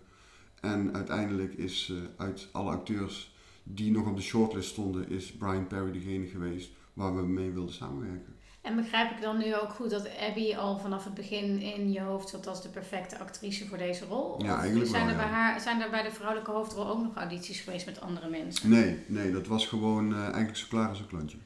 En 0.62 0.94
uiteindelijk 0.94 1.53
is 1.53 1.91
eh, 1.91 1.98
uit 2.25 2.50
alle 2.51 2.72
acteurs 2.72 3.36
die 3.63 3.91
nog 3.91 4.08
op 4.08 4.15
de 4.15 4.22
shortlist 4.22 4.70
stonden, 4.70 5.10
is 5.10 5.32
Brian 5.32 5.68
Perry 5.68 5.91
degene 5.91 6.27
geweest 6.27 6.72
waar 6.94 7.15
we 7.15 7.22
mee 7.22 7.51
wilden 7.51 7.74
samenwerken. 7.74 8.38
En 8.62 8.75
begrijp 8.75 9.12
ik 9.12 9.22
dan 9.22 9.38
nu 9.38 9.56
ook 9.56 9.70
goed 9.70 9.89
dat 9.89 10.10
Abby 10.20 10.56
al 10.56 10.79
vanaf 10.79 11.03
het 11.03 11.13
begin 11.13 11.62
in 11.62 11.91
je 11.91 12.01
hoofd 12.01 12.29
zat 12.29 12.48
als 12.48 12.62
de 12.62 12.70
perfecte 12.70 13.20
actrice 13.20 13.68
voor 13.68 13.77
deze 13.77 14.06
rol? 14.06 14.44
Ja, 14.44 14.60
eigenlijk 14.60 14.89
zijn 14.89 15.06
wel, 15.06 15.13
er 15.13 15.20
bij 15.20 15.32
haar, 15.32 15.60
zijn 15.60 15.82
er 15.82 15.89
bij 15.89 16.03
de 16.03 16.12
vrouwelijke 16.12 16.51
hoofdrol 16.51 16.88
ook 16.88 17.03
nog 17.03 17.15
audities 17.15 17.60
geweest 17.60 17.86
met 17.86 18.01
andere 18.01 18.29
mensen? 18.29 18.70
Nee, 18.70 19.00
nee, 19.08 19.32
dat 19.32 19.48
was 19.48 19.68
gewoon 19.68 20.13
eh, 20.13 20.22
eigenlijk 20.22 20.58
zo 20.58 20.65
klaar 20.70 20.89
als 20.89 21.00
een 21.00 21.08
klontje. 21.08 21.38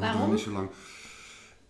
Waarom? 0.00 0.30
niet 0.30 0.40
zo 0.40 0.50
lang. 0.50 0.68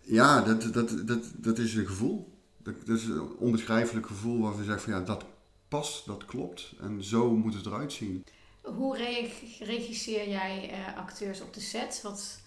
Ja, 0.01 0.41
dat, 0.41 0.73
dat, 0.73 1.07
dat, 1.07 1.23
dat 1.37 1.57
is 1.57 1.75
een 1.75 1.87
gevoel. 1.87 2.33
Dat, 2.63 2.73
dat 2.85 2.97
is 2.97 3.03
een 3.05 3.35
onbeschrijfelijk 3.37 4.07
gevoel 4.07 4.41
waar 4.41 4.57
we 4.57 4.63
zeggen 4.63 4.81
van 4.91 4.93
ja, 4.99 5.05
dat 5.05 5.25
past, 5.67 6.05
dat 6.05 6.25
klopt. 6.25 6.73
En 6.81 7.03
zo 7.03 7.35
moet 7.35 7.53
het 7.53 7.65
eruit 7.65 7.93
zien. 7.93 8.23
Hoe 8.61 8.97
re- 8.97 9.31
regisseer 9.59 10.29
jij 10.29 10.69
eh, 10.71 10.97
acteurs 10.97 11.41
op 11.41 11.53
de 11.53 11.59
set? 11.59 11.99
Wat, 12.03 12.39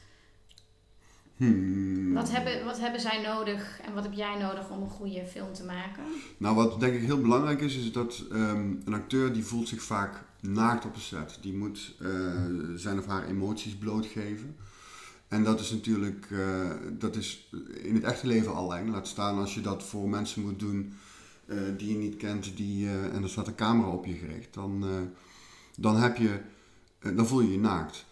Hmm. 1.36 2.14
wat, 2.14 2.30
hebben, 2.30 2.64
wat 2.64 2.78
hebben 2.80 3.00
zij 3.00 3.22
nodig 3.22 3.80
en 3.80 3.94
wat 3.94 4.02
heb 4.04 4.12
jij 4.12 4.38
nodig 4.38 4.70
om 4.70 4.82
een 4.82 4.88
goede 4.88 5.26
film 5.26 5.52
te 5.52 5.64
maken? 5.64 6.02
Nou, 6.36 6.54
wat 6.54 6.80
denk 6.80 6.94
ik 6.94 7.02
heel 7.02 7.20
belangrijk 7.20 7.60
is, 7.60 7.76
is 7.76 7.92
dat 7.92 8.24
ehm, 8.32 8.74
een 8.84 8.94
acteur 8.94 9.32
die 9.32 9.44
voelt 9.44 9.68
zich 9.68 9.82
vaak 9.82 10.24
naakt 10.40 10.84
op 10.84 10.94
de 10.94 11.00
set. 11.00 11.38
Die 11.40 11.54
moet 11.54 11.94
eh, 12.00 12.08
zijn 12.74 12.98
of 12.98 13.06
haar 13.06 13.26
emoties 13.26 13.74
blootgeven. 13.76 14.56
En 15.28 15.44
dat 15.44 15.60
is 15.60 15.70
natuurlijk, 15.70 16.26
eh, 16.30 16.70
dat 16.98 17.16
is 17.16 17.50
in 17.82 17.94
het 17.94 18.04
echte 18.04 18.26
leven 18.26 18.54
al 18.54 18.74
eng. 18.74 18.90
Laat 18.90 19.08
staan 19.08 19.38
als 19.38 19.54
je 19.54 19.60
dat 19.60 19.82
voor 19.82 20.08
mensen 20.08 20.42
moet 20.42 20.58
doen 20.58 20.92
eh, 21.46 21.58
die 21.76 21.88
je 21.88 21.96
niet 21.96 22.16
kent 22.16 22.56
die, 22.56 22.86
eh, 22.86 23.14
en 23.14 23.22
er 23.22 23.28
staat 23.28 23.46
een 23.46 23.54
camera 23.54 23.88
op 23.88 24.06
je 24.06 24.14
gericht. 24.14 24.54
Dan, 24.54 24.84
dan, 25.76 25.96
heb 25.96 26.16
je, 26.16 26.40
dan 27.14 27.26
voel 27.26 27.40
je 27.40 27.52
je 27.52 27.58
naakt. 27.58 28.06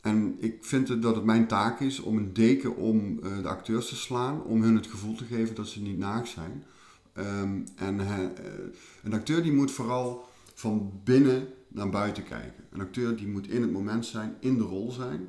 En 0.00 0.36
ik 0.38 0.64
vind 0.64 0.88
het 0.88 1.02
dat 1.02 1.14
het 1.14 1.24
mijn 1.24 1.46
taak 1.46 1.80
is 1.80 2.00
om 2.00 2.16
een 2.16 2.32
deken 2.32 2.76
om 2.76 3.20
de 3.20 3.48
acteurs 3.48 3.88
te 3.88 3.96
slaan, 3.96 4.42
om 4.42 4.62
hun 4.62 4.74
het 4.74 4.86
gevoel 4.86 5.14
te 5.14 5.24
geven 5.24 5.54
dat 5.54 5.68
ze 5.68 5.82
niet 5.82 5.98
naakt 5.98 6.28
zijn. 6.28 6.64
Ehm, 7.12 7.60
en 7.74 7.98
een 9.02 9.12
acteur 9.12 9.42
die 9.42 9.52
moet 9.52 9.70
vooral 9.70 10.28
van 10.54 11.00
binnen 11.04 11.48
naar 11.68 11.90
buiten 11.90 12.24
kijken. 12.24 12.64
Een 12.70 12.80
acteur 12.80 13.16
die 13.16 13.28
moet 13.28 13.48
in 13.48 13.62
het 13.62 13.72
moment 13.72 14.06
zijn, 14.06 14.36
in 14.40 14.58
de 14.58 14.64
rol 14.64 14.90
zijn. 14.90 15.28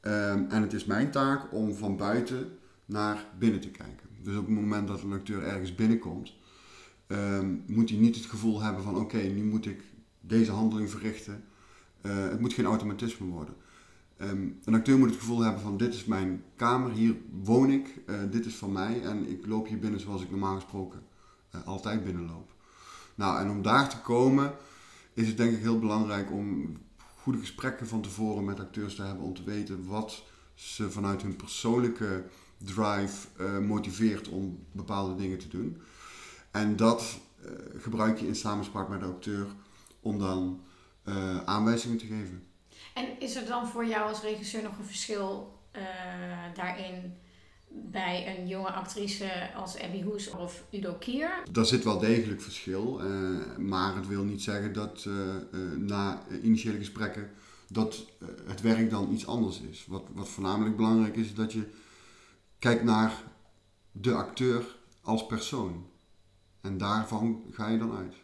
Ehm, 0.00 0.44
en 0.48 0.62
het 0.62 0.72
is 0.72 0.84
mijn 0.84 1.10
taak 1.10 1.52
om 1.52 1.74
van 1.74 1.96
buiten 1.96 2.58
naar 2.84 3.26
binnen 3.38 3.60
te 3.60 3.70
kijken. 3.70 4.08
Dus 4.22 4.36
op 4.36 4.46
het 4.46 4.54
moment 4.54 4.88
dat 4.88 5.02
een 5.02 5.12
acteur 5.12 5.42
ergens 5.42 5.74
binnenkomt, 5.74 6.32
ehm, 7.06 7.56
moet 7.66 7.90
hij 7.90 7.98
niet 7.98 8.16
het 8.16 8.26
gevoel 8.26 8.62
hebben 8.62 8.82
van 8.82 8.96
oké, 8.96 9.18
nu 9.18 9.44
moet 9.44 9.66
ik 9.66 9.82
deze 10.20 10.50
handeling 10.50 10.90
verrichten. 10.90 11.44
Eh, 12.00 12.28
het 12.28 12.40
moet 12.40 12.52
geen 12.52 12.64
automatisme 12.64 13.26
worden. 13.26 13.54
Ehm, 14.16 14.48
een 14.64 14.74
acteur 14.74 14.98
moet 14.98 15.10
het 15.10 15.18
gevoel 15.18 15.40
hebben 15.40 15.62
van 15.62 15.76
dit 15.76 15.94
is 15.94 16.04
mijn 16.04 16.42
kamer, 16.56 16.90
hier 16.90 17.16
woon 17.42 17.70
ik, 17.70 18.00
eh, 18.06 18.14
dit 18.30 18.46
is 18.46 18.54
van 18.54 18.72
mij 18.72 19.02
en 19.02 19.30
ik 19.30 19.46
loop 19.46 19.66
hier 19.68 19.78
binnen 19.78 20.00
zoals 20.00 20.22
ik 20.22 20.30
normaal 20.30 20.54
gesproken 20.54 21.02
eh, 21.50 21.66
altijd 21.66 22.04
binnenloop. 22.04 22.52
Nou, 23.14 23.40
en 23.40 23.50
om 23.50 23.62
daar 23.62 23.88
te 23.88 24.00
komen 24.00 24.52
is 25.12 25.26
het 25.26 25.36
denk 25.36 25.52
ik 25.52 25.60
heel 25.60 25.78
belangrijk 25.78 26.32
om 26.32 26.76
goede 27.22 27.38
gesprekken 27.38 27.86
van 27.86 28.02
tevoren 28.02 28.44
met 28.44 28.60
acteurs 28.60 28.94
te 28.94 29.02
hebben 29.02 29.24
om 29.24 29.34
te 29.34 29.44
weten 29.44 29.86
wat 29.86 30.22
ze 30.54 30.90
vanuit 30.90 31.22
hun 31.22 31.36
persoonlijke 31.36 32.24
drive 32.56 33.28
eh, 33.36 33.58
motiveert 33.58 34.28
om 34.28 34.66
bepaalde 34.72 35.14
dingen 35.14 35.38
te 35.38 35.48
doen. 35.48 35.82
En 36.50 36.76
dat 36.76 37.18
eh, 37.42 37.50
gebruik 37.76 38.18
je 38.18 38.26
in 38.26 38.34
samenspraak 38.34 38.88
met 38.88 39.00
de 39.00 39.06
acteur 39.06 39.46
om 40.00 40.18
dan 40.18 40.64
eh, 41.04 41.44
aanwijzingen 41.44 41.98
te 41.98 42.06
geven. 42.06 42.46
En 42.94 43.20
is 43.20 43.36
er 43.36 43.46
dan 43.46 43.68
voor 43.68 43.86
jou 43.86 44.08
als 44.08 44.22
regisseur 44.22 44.62
nog 44.62 44.78
een 44.78 44.84
verschil 44.84 45.58
daarin 46.54 47.16
bij 47.72 48.38
een 48.38 48.46
jonge 48.46 48.70
actrice 48.70 49.50
als 49.54 49.80
Abby 49.80 50.02
Hoes 50.02 50.30
of 50.30 50.64
Udo 50.72 50.92
Kier? 50.92 51.42
Daar 51.50 51.66
zit 51.66 51.84
wel 51.84 51.98
degelijk 51.98 52.42
verschil, 52.42 53.00
eh, 53.00 53.56
maar 53.56 53.94
het 53.94 54.06
wil 54.06 54.24
niet 54.24 54.42
zeggen 54.42 54.72
dat 54.72 55.04
eh, 55.06 55.36
eh, 55.36 55.42
na 55.76 56.22
initiële 56.42 56.78
gesprekken 56.78 57.30
dat 57.68 58.06
het 58.46 58.60
werk 58.60 58.90
dan 58.90 59.12
iets 59.12 59.26
anders 59.26 59.60
is. 59.60 59.84
Wat, 59.88 60.02
wat 60.12 60.28
voornamelijk 60.28 60.76
belangrijk 60.76 61.16
is, 61.16 61.26
is 61.26 61.34
dat 61.34 61.52
je 61.52 61.70
kijkt 62.58 62.82
naar 62.82 63.12
de 63.92 64.12
acteur 64.12 64.76
als 65.02 65.26
persoon. 65.26 65.86
En 66.60 66.78
daarvan 66.78 67.42
ga 67.50 67.68
je 67.68 67.78
dan 67.78 67.96
uit. 67.96 68.14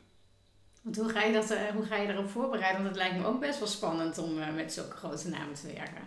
Want 0.83 0.97
hoe 0.97 1.09
ga 1.09 1.23
je, 1.23 1.33
dat, 1.33 1.57
hoe 1.75 1.85
ga 1.85 1.97
je 1.97 2.09
erop 2.09 2.31
voorbereiden? 2.31 2.83
Want 2.83 2.95
het 2.95 3.05
lijkt 3.05 3.19
me 3.19 3.27
ook 3.27 3.41
best 3.41 3.59
wel 3.59 3.69
spannend 3.69 4.19
om 4.19 4.35
met 4.55 4.73
zulke 4.73 4.97
grote 4.97 5.29
namen 5.29 5.55
te 5.55 5.67
werken. 5.67 6.03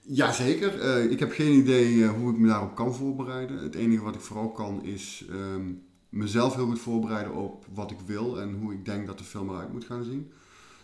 Jazeker, 0.00 0.80
Eh 0.80 1.10
ik 1.10 1.18
heb 1.18 1.32
geen 1.32 1.52
idee 1.52 2.04
eh, 2.04 2.10
hoe 2.10 2.32
ik 2.32 2.38
me 2.38 2.48
daarop 2.48 2.74
kan 2.74 2.94
voorbereiden. 2.94 3.62
Het 3.62 3.74
enige 3.74 4.02
wat 4.02 4.14
ik 4.14 4.20
vooral 4.20 4.50
kan 4.50 4.82
is 4.82 5.24
ehm, 5.30 5.72
mezelf 6.08 6.54
heel 6.54 6.66
goed 6.66 6.80
voorbereiden 6.80 7.34
op 7.34 7.66
wat 7.72 7.90
ik 7.90 8.00
wil 8.06 8.40
en 8.40 8.54
hoe 8.54 8.72
ik 8.72 8.84
denk 8.84 9.06
dat 9.06 9.18
de 9.18 9.24
film 9.24 9.50
eruit 9.50 9.72
moet 9.72 9.84
gaan 9.84 10.04
zien. 10.04 10.32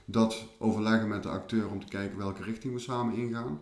Dat 0.04 0.46
overleggen 0.58 1.08
met 1.08 1.22
de 1.22 1.28
acteur 1.28 1.70
om 1.70 1.80
te 1.80 1.86
kijken 1.86 2.18
welke 2.18 2.42
richting 2.42 2.74
we 2.74 2.80
samen 2.80 3.14
ingaan. 3.14 3.60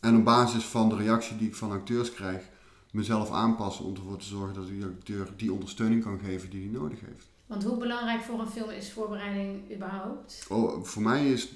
En 0.00 0.16
op 0.16 0.24
basis 0.24 0.64
van 0.64 0.88
de 0.88 0.96
reactie 0.96 1.36
die 1.36 1.48
ik 1.48 1.54
van 1.54 1.70
acteurs 1.70 2.12
krijg, 2.12 2.42
mezelf 2.90 3.30
aanpassen 3.30 3.84
om 3.84 3.94
ervoor 3.94 4.16
te 4.16 4.24
zorgen 4.24 4.54
dat 4.54 4.66
die 4.66 4.84
acteur 4.84 5.28
die 5.36 5.52
ondersteuning 5.52 6.02
kan 6.02 6.18
geven 6.24 6.50
die 6.50 6.62
hij 6.62 6.80
nodig 6.80 7.00
heeft. 7.00 7.28
Want 7.46 7.64
hoe 7.64 7.76
belangrijk 7.76 8.22
voor 8.22 8.40
een 8.40 8.48
film 8.48 8.70
is 8.70 8.92
voorbereiding 8.92 9.74
überhaupt? 9.74 10.46
Oh, 10.48 10.84
voor 10.84 11.02
mij 11.02 11.32
is 11.32 11.52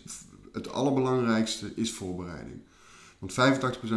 het 0.52 0.72
allerbelangrijkste 0.72 1.72
is 1.74 1.92
voorbereiding. 1.92 2.60
Want 3.18 3.32
85% 3.32 3.36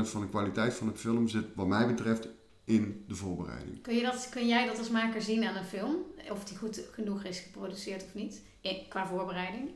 van 0.09 0.21
de 0.21 0.29
kwaliteit 0.29 0.73
van 0.73 0.87
een 0.87 0.97
film 0.97 1.27
zit, 1.27 1.45
wat 1.55 1.67
mij 1.67 1.87
betreft, 1.87 2.27
in 2.63 3.03
de 3.07 3.15
voorbereiding. 3.15 3.81
Kun, 3.81 3.95
je 3.95 4.01
dat, 4.01 4.29
kun 4.31 4.47
jij 4.47 4.65
dat 4.65 4.77
als 4.77 4.89
maker 4.89 5.21
zien 5.21 5.43
aan 5.45 5.55
een 5.55 5.65
film? 5.65 5.95
Of 6.31 6.43
die 6.43 6.57
goed 6.57 6.81
genoeg 6.91 7.23
is 7.23 7.39
geproduceerd 7.39 8.03
of 8.03 8.13
niet? 8.13 8.41
In- 8.61 8.77
qua 8.89 9.07
voorbereiding? 9.07 9.69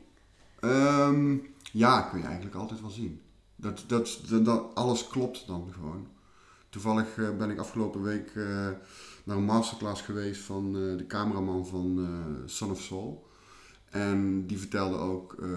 Ehm, 0.60 1.36
ja, 1.72 2.00
kun 2.00 2.18
je 2.18 2.24
eigenlijk 2.24 2.56
altijd 2.56 2.80
wel 2.80 2.90
zien. 2.90 3.20
Dat, 3.56 3.84
dat, 3.86 4.20
dat, 4.28 4.44
dat- 4.44 4.74
alles 4.74 5.08
klopt 5.08 5.46
dan 5.46 5.68
gewoon. 5.72 6.06
Toevallig 6.70 7.16
eh, 7.18 7.36
ben 7.36 7.50
ik 7.50 7.58
afgelopen 7.58 8.02
week 8.02 8.28
eh, 8.34 8.68
naar 9.24 9.36
een 9.36 9.44
masterclass 9.44 10.02
geweest 10.02 10.40
van 10.42 10.66
eh, 10.66 10.96
de 10.96 11.06
cameraman 11.06 11.66
van 11.66 11.98
eh, 11.98 12.48
Son 12.48 12.70
of 12.70 12.80
Soul. 12.80 13.26
En 13.90 14.46
die 14.46 14.58
vertelde 14.58 14.96
ook 14.96 15.32
eh, 15.42 15.48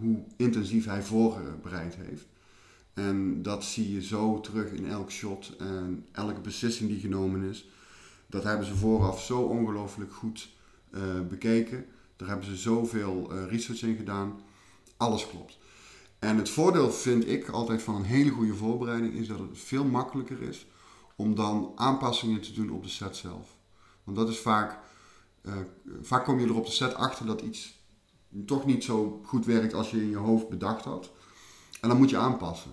hoe 0.00 0.24
intensief 0.36 0.84
hij 0.86 1.02
voorbereid 1.02 1.94
heeft. 1.96 2.26
En 2.94 3.42
dat 3.42 3.64
zie 3.64 3.94
je 3.94 4.02
zo 4.02 4.40
terug 4.40 4.70
in 4.70 4.86
elk 4.86 5.10
shot 5.10 5.56
en 5.56 6.06
elke 6.12 6.40
beslissing 6.40 6.90
die 6.90 7.00
genomen 7.00 7.42
is. 7.42 7.68
Dat 8.26 8.44
hebben 8.44 8.66
ze 8.66 8.74
vooraf 8.74 9.22
zo 9.22 9.40
ongelooflijk 9.40 10.12
goed 10.12 10.48
eh, 10.90 11.00
bekeken. 11.28 11.86
Daar 12.16 12.28
hebben 12.28 12.46
ze 12.46 12.56
zoveel 12.56 13.30
eh, 13.30 13.46
research 13.46 13.82
in 13.82 13.96
gedaan. 13.96 14.40
Alles 14.96 15.28
klopt. 15.28 15.58
En 16.18 16.36
het 16.36 16.50
voordeel 16.50 16.92
vind 16.92 17.28
ik 17.28 17.48
altijd 17.48 17.82
van 17.82 17.94
een 17.94 18.04
hele 18.04 18.30
goede 18.30 18.54
voorbereiding 18.54 19.14
is 19.14 19.28
dat 19.28 19.38
het 19.38 19.58
veel 19.58 19.84
makkelijker 19.84 20.42
is 20.42 20.66
om 21.16 21.34
dan 21.34 21.72
aanpassingen 21.74 22.40
te 22.40 22.52
doen 22.52 22.70
op 22.70 22.82
de 22.82 22.88
set 22.88 23.16
zelf. 23.16 23.56
Want 24.04 24.16
dat 24.16 24.28
is 24.28 24.38
vaak, 24.38 24.78
eh, 25.42 25.52
vaak 26.00 26.24
kom 26.24 26.40
je 26.40 26.46
er 26.46 26.56
op 26.56 26.66
de 26.66 26.72
set 26.72 26.94
achter 26.94 27.26
dat 27.26 27.40
iets 27.40 27.80
toch 28.46 28.66
niet 28.66 28.84
zo 28.84 29.20
goed 29.24 29.46
werkt 29.46 29.74
als 29.74 29.90
je 29.90 30.02
in 30.02 30.10
je 30.10 30.16
hoofd 30.16 30.48
bedacht 30.48 30.84
had. 30.84 31.10
En 31.80 31.88
dan 31.88 31.98
moet 31.98 32.10
je 32.10 32.16
aanpassen. 32.16 32.70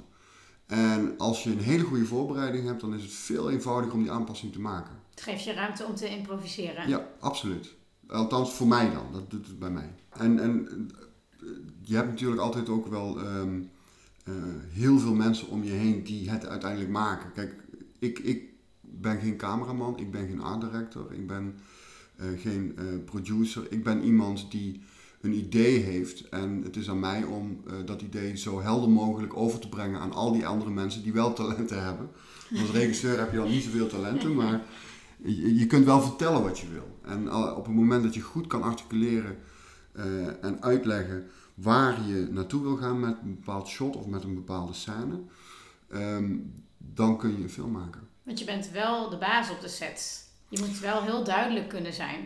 En 0.69 1.17
als 1.17 1.43
je 1.43 1.51
een 1.51 1.59
hele 1.59 1.83
goede 1.83 2.05
voorbereiding 2.05 2.65
hebt, 2.65 2.81
dan 2.81 2.93
is 2.93 3.03
het 3.03 3.11
veel 3.11 3.51
eenvoudiger 3.51 3.93
om 3.93 4.01
die 4.01 4.11
aanpassing 4.11 4.51
te 4.51 4.59
maken. 4.59 4.95
Het 5.09 5.21
geeft 5.21 5.43
je 5.43 5.53
ruimte 5.53 5.85
om 5.85 5.95
te 5.95 6.09
improviseren. 6.09 6.89
Ja, 6.89 7.07
absoluut. 7.19 7.75
Althans, 8.07 8.53
voor 8.53 8.67
mij 8.67 8.91
dan. 8.91 9.05
Dat 9.11 9.29
doet 9.29 9.47
het 9.47 9.59
bij 9.59 9.69
mij. 9.69 9.93
En, 10.09 10.39
en 10.39 10.67
je 11.81 11.95
hebt 11.95 12.09
natuurlijk 12.09 12.41
altijd 12.41 12.69
ook 12.69 12.87
wel 12.87 13.19
ehm, 13.19 13.61
eh, 14.23 14.33
heel 14.69 14.99
veel 14.99 15.13
mensen 15.13 15.47
om 15.47 15.63
je 15.63 15.71
heen 15.71 16.03
die 16.03 16.29
het 16.29 16.45
uiteindelijk 16.47 16.91
maken. 16.91 17.31
Kijk, 17.31 17.55
ik, 17.99 18.19
ik 18.19 18.43
ben 18.81 19.19
geen 19.19 19.37
cameraman, 19.37 19.99
ik 19.99 20.11
ben 20.11 20.27
geen 20.27 20.41
art 20.41 20.61
director, 20.61 21.13
ik 21.13 21.27
ben 21.27 21.55
eh, 22.15 22.27
geen 22.37 22.73
eh, 22.77 22.85
producer. 23.05 23.71
Ik 23.71 23.83
ben 23.83 24.03
iemand 24.03 24.51
die 24.51 24.81
een 25.21 25.33
idee 25.33 25.79
heeft 25.79 26.29
en 26.29 26.61
het 26.63 26.75
is 26.75 26.89
aan 26.89 26.99
mij 26.99 27.23
om 27.23 27.61
eh, 27.67 27.73
dat 27.85 28.01
idee 28.01 28.37
zo 28.37 28.61
helder 28.61 28.89
mogelijk 28.89 29.37
over 29.37 29.59
te 29.59 29.69
brengen 29.69 29.99
aan 29.99 30.13
al 30.13 30.31
die 30.31 30.47
andere 30.47 30.71
mensen 30.71 31.03
die 31.03 31.13
wel 31.13 31.33
talenten 31.33 31.83
hebben. 31.83 32.09
Als 32.61 32.71
regisseur 32.71 33.19
heb 33.19 33.31
je 33.31 33.37
dan 33.37 33.49
niet 33.49 33.63
zoveel 33.63 33.87
talenten, 33.87 34.35
maar 34.35 34.61
je, 35.23 35.65
kunt 35.67 35.85
wel 35.85 36.01
vertellen 36.01 36.43
wat 36.43 36.59
je 36.59 36.67
wil. 36.69 36.99
En 37.01 37.33
op 37.33 37.65
het 37.65 37.75
moment 37.75 38.03
dat 38.03 38.13
je 38.13 38.21
goed 38.21 38.47
kan 38.47 38.63
articuleren 38.63 39.37
en 40.41 40.61
uitleggen 40.61 41.29
waar 41.53 42.07
je 42.07 42.27
naartoe 42.31 42.61
wil 42.61 42.75
gaan 42.75 42.99
met 42.99 43.17
een 43.21 43.35
bepaald 43.35 43.67
shot 43.67 43.95
of 43.95 44.05
met 44.05 44.23
een 44.23 44.35
bepaalde 44.35 44.73
scène, 44.73 45.21
ehm, 45.89 46.37
dan 46.77 47.17
kun 47.17 47.31
je 47.37 47.43
een 47.43 47.49
film 47.49 47.71
maken. 47.71 48.07
Want 48.23 48.39
je 48.39 48.45
bent 48.45 48.71
wel 48.71 49.09
de 49.09 49.17
baas 49.17 49.49
op 49.49 49.61
de 49.61 49.67
set. 49.67 50.29
Je 50.49 50.59
moet 50.59 50.79
wel 50.79 51.03
heel 51.03 51.23
duidelijk 51.23 51.69
kunnen 51.69 51.93
zijn 51.93 52.25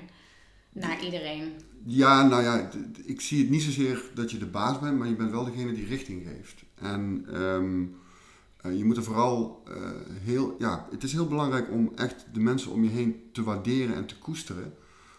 naar 0.74 1.04
iedereen. 1.04 1.54
Ja, 1.86 2.28
nou 2.28 2.44
ja, 2.44 2.70
ik 3.06 3.22
zie 3.22 3.40
het 3.40 3.50
niet 3.50 3.62
zozeer 3.62 4.04
dat 4.14 4.32
je 4.32 4.38
de 4.38 4.46
baas 4.46 4.80
bent, 4.80 4.98
maar 4.98 5.08
je 5.08 5.16
bent 5.16 5.32
wel 5.32 5.46
degene 5.46 5.74
die 5.74 5.86
richting 5.86 6.28
geeft. 6.28 6.64
En 6.76 7.26
ehm, 7.32 7.86
eh, 8.62 8.78
je 8.78 8.86
moet 8.86 8.98
er 8.98 9.04
vooral 9.04 9.64
uh, 9.68 9.76
heel, 10.22 10.56
ja, 10.60 10.88
het 10.92 11.04
is 11.04 11.14
heel 11.14 11.28
belangrijk 11.28 11.72
om 11.72 11.92
echt 11.96 12.26
de 12.34 12.40
mensen 12.40 12.72
om 12.72 12.84
je 12.84 12.90
heen 12.90 13.22
te 13.32 13.44
waarderen 13.44 13.96
en 13.96 14.06
te 14.06 14.18
koesteren. 14.18 14.74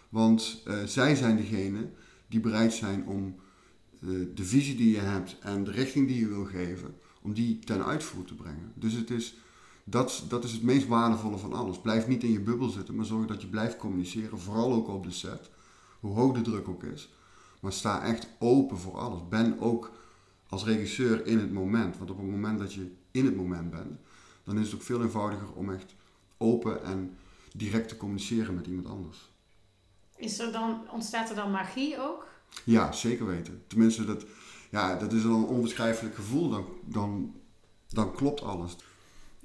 Want 0.09 0.62
uh, 0.67 0.83
zij 0.85 1.14
zijn 1.14 1.37
degene 1.37 1.88
die 2.27 2.40
bereid 2.40 2.73
zijn 2.73 3.07
om 3.07 3.35
de 4.35 4.45
visie 4.45 4.77
die 4.77 4.90
je 4.90 5.01
hebt 5.01 5.38
en 5.40 5.64
de 5.64 5.71
richting 5.71 6.07
die 6.07 6.21
je 6.21 6.29
wil 6.29 6.45
geven, 6.45 6.95
om 7.23 7.35
die 7.35 7.59
ten 7.59 7.85
uitvoer 7.85 8.25
te 8.25 8.35
brengen. 8.35 8.73
Dus 8.75 8.93
het 8.93 9.11
is 9.11 9.37
dat, 9.85 10.25
dat 10.29 10.44
is 10.44 10.53
het 10.53 10.62
meest 10.62 10.87
waardevolle 10.87 11.38
van 11.38 11.53
alles. 11.53 11.81
Blijf 11.81 12.07
niet 12.07 12.23
in 12.23 12.33
je 12.33 12.40
bubbel 12.40 12.68
zitten, 12.68 12.94
maar 12.94 13.05
zorg 13.05 13.27
dat 13.27 13.40
je 13.40 13.49
blijft 13.49 13.77
communiceren. 13.77 14.38
Vooral 14.38 14.73
ook 14.73 14.88
op 14.88 15.05
de 15.05 15.11
set. 15.11 15.51
Hoe 16.01 16.14
hoog 16.14 16.35
de 16.35 16.40
druk 16.40 16.68
ook 16.68 16.83
is. 16.83 17.12
Maar 17.61 17.73
sta 17.73 18.03
echt 18.03 18.29
open 18.38 18.79
voor 18.79 18.99
alles. 18.99 19.29
Ben 19.29 19.61
ook 19.61 19.92
als 20.49 20.64
regisseur 20.64 21.27
in 21.27 21.38
het 21.38 21.53
moment. 21.53 21.99
Want 21.99 22.11
op 22.11 22.16
het 22.16 22.27
moment 22.27 22.59
dat 22.59 22.73
je 22.73 22.90
in 23.11 23.25
het 23.25 23.37
moment 23.37 23.70
bent, 23.70 23.99
dan 24.44 24.59
is 24.59 24.66
het 24.66 24.75
ook 24.75 24.83
veel 24.83 25.03
eenvoudiger 25.03 25.53
om 25.53 25.73
echt 25.73 25.94
open 26.37 26.85
en 26.85 27.16
direct 27.53 27.88
te 27.88 27.97
communiceren 27.97 28.55
met 28.55 28.66
iemand 28.66 28.87
anders. 28.87 29.33
Is 30.16 30.38
er 30.38 30.53
dan, 30.53 30.83
ontstaat 30.90 31.31
er 31.31 31.37
dan 31.37 31.51
magie 31.51 32.01
ook? 32.01 32.27
Ja, 32.64 32.92
zeker 32.92 33.27
weten. 33.27 33.62
Tenminste, 33.66 34.05
dat, 34.05 34.25
ja, 34.70 34.97
dat 34.97 35.12
is 35.12 35.23
dan 35.23 35.33
een 35.33 35.44
onbeschrijfelijk 35.44 36.14
gevoel. 36.14 36.49
Dan, 36.49 36.66
dan, 36.85 37.35
dan 37.88 38.12
klopt 38.12 38.42
alles. 38.42 38.77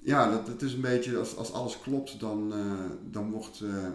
Ja, 0.02 0.30
dat, 0.32 0.46
dat 0.46 0.62
is 0.62 0.74
een 0.74 0.82
beetje, 0.82 1.18
als, 1.18 1.36
als 1.36 1.54
alles 1.54 1.80
klopt, 1.80 2.20
dan, 2.20 2.54
uh, 2.58 2.74
dan, 3.04 3.32
wordt, 3.32 3.60
uh, 3.60 3.88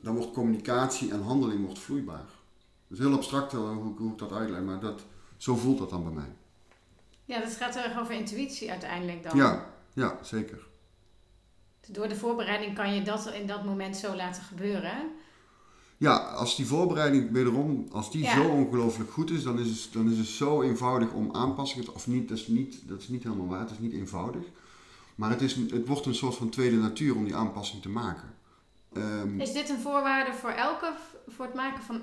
dan 0.00 0.14
wordt 0.14 0.32
communicatie 0.32 1.10
en 1.10 1.22
handeling 1.22 1.64
wordt 1.64 1.78
vloeibaar. 1.78 2.26
Het 2.88 2.98
is 2.98 2.98
heel 2.98 3.14
abstract 3.14 3.52
hoe, 3.52 3.94
hoe 3.96 4.12
ik 4.12 4.18
dat 4.18 4.32
uitleg, 4.32 4.60
maar 4.60 4.80
dat, 4.80 5.02
zo 5.36 5.56
voelt 5.56 5.78
dat 5.78 5.90
dan 5.90 6.02
bij 6.02 6.12
mij. 6.12 6.32
Ja, 7.24 7.40
dat 7.40 7.52
gaat 7.52 7.76
erg 7.76 7.98
over 7.98 8.14
intuïtie 8.14 8.70
uiteindelijk 8.70 9.22
dan. 9.22 9.36
Ja, 9.36 9.66
ja, 9.92 10.18
zeker. 10.22 10.66
Door 11.88 12.08
de 12.08 12.16
voorbereiding 12.16 12.74
kan 12.74 12.94
je 12.94 13.02
dat 13.02 13.32
in 13.32 13.46
dat 13.46 13.64
moment 13.64 13.96
zo 13.96 14.16
laten 14.16 14.42
gebeuren. 14.42 15.10
Ja, 15.96 16.16
als 16.16 16.56
die 16.56 16.66
voorbereiding 16.66 17.32
wederom, 17.32 17.86
als 17.90 18.10
die 18.10 18.26
zo 18.26 18.48
ongelooflijk 18.48 19.10
goed 19.10 19.30
is, 19.30 19.42
dan 19.42 19.58
is, 19.58 19.68
het, 19.68 19.92
dan 19.92 20.10
is 20.10 20.18
het 20.18 20.26
zo 20.26 20.62
eenvoudig 20.62 21.12
om 21.12 21.34
aanpassingen 21.34 21.84
te, 21.84 21.94
of 21.94 22.06
niet, 22.06 22.28
dat 22.28 22.38
is 22.38 22.46
niet, 22.46 22.88
dat 22.88 23.00
is 23.00 23.08
niet 23.08 23.22
helemaal 23.22 23.46
waar, 23.46 23.60
het 23.60 23.70
is 23.70 23.78
niet 23.78 23.92
eenvoudig. 23.92 24.42
Maar 25.14 25.30
het, 25.30 25.42
is, 25.42 25.54
het 25.54 25.86
wordt 25.86 26.06
een 26.06 26.14
soort 26.14 26.34
van 26.34 26.48
tweede 26.48 26.76
natuur 26.76 27.16
om 27.16 27.24
die 27.24 27.34
aanpassing 27.34 27.82
te 27.82 27.88
maken. 27.88 28.34
Um, 28.96 29.40
is 29.40 29.52
dit 29.52 29.68
een 29.68 29.80
voorwaarde 29.80 30.32
voor 30.32 30.50
elke, 30.50 30.92
voor 31.28 31.44
het 31.44 31.54
maken 31.54 31.82
van 31.82 32.02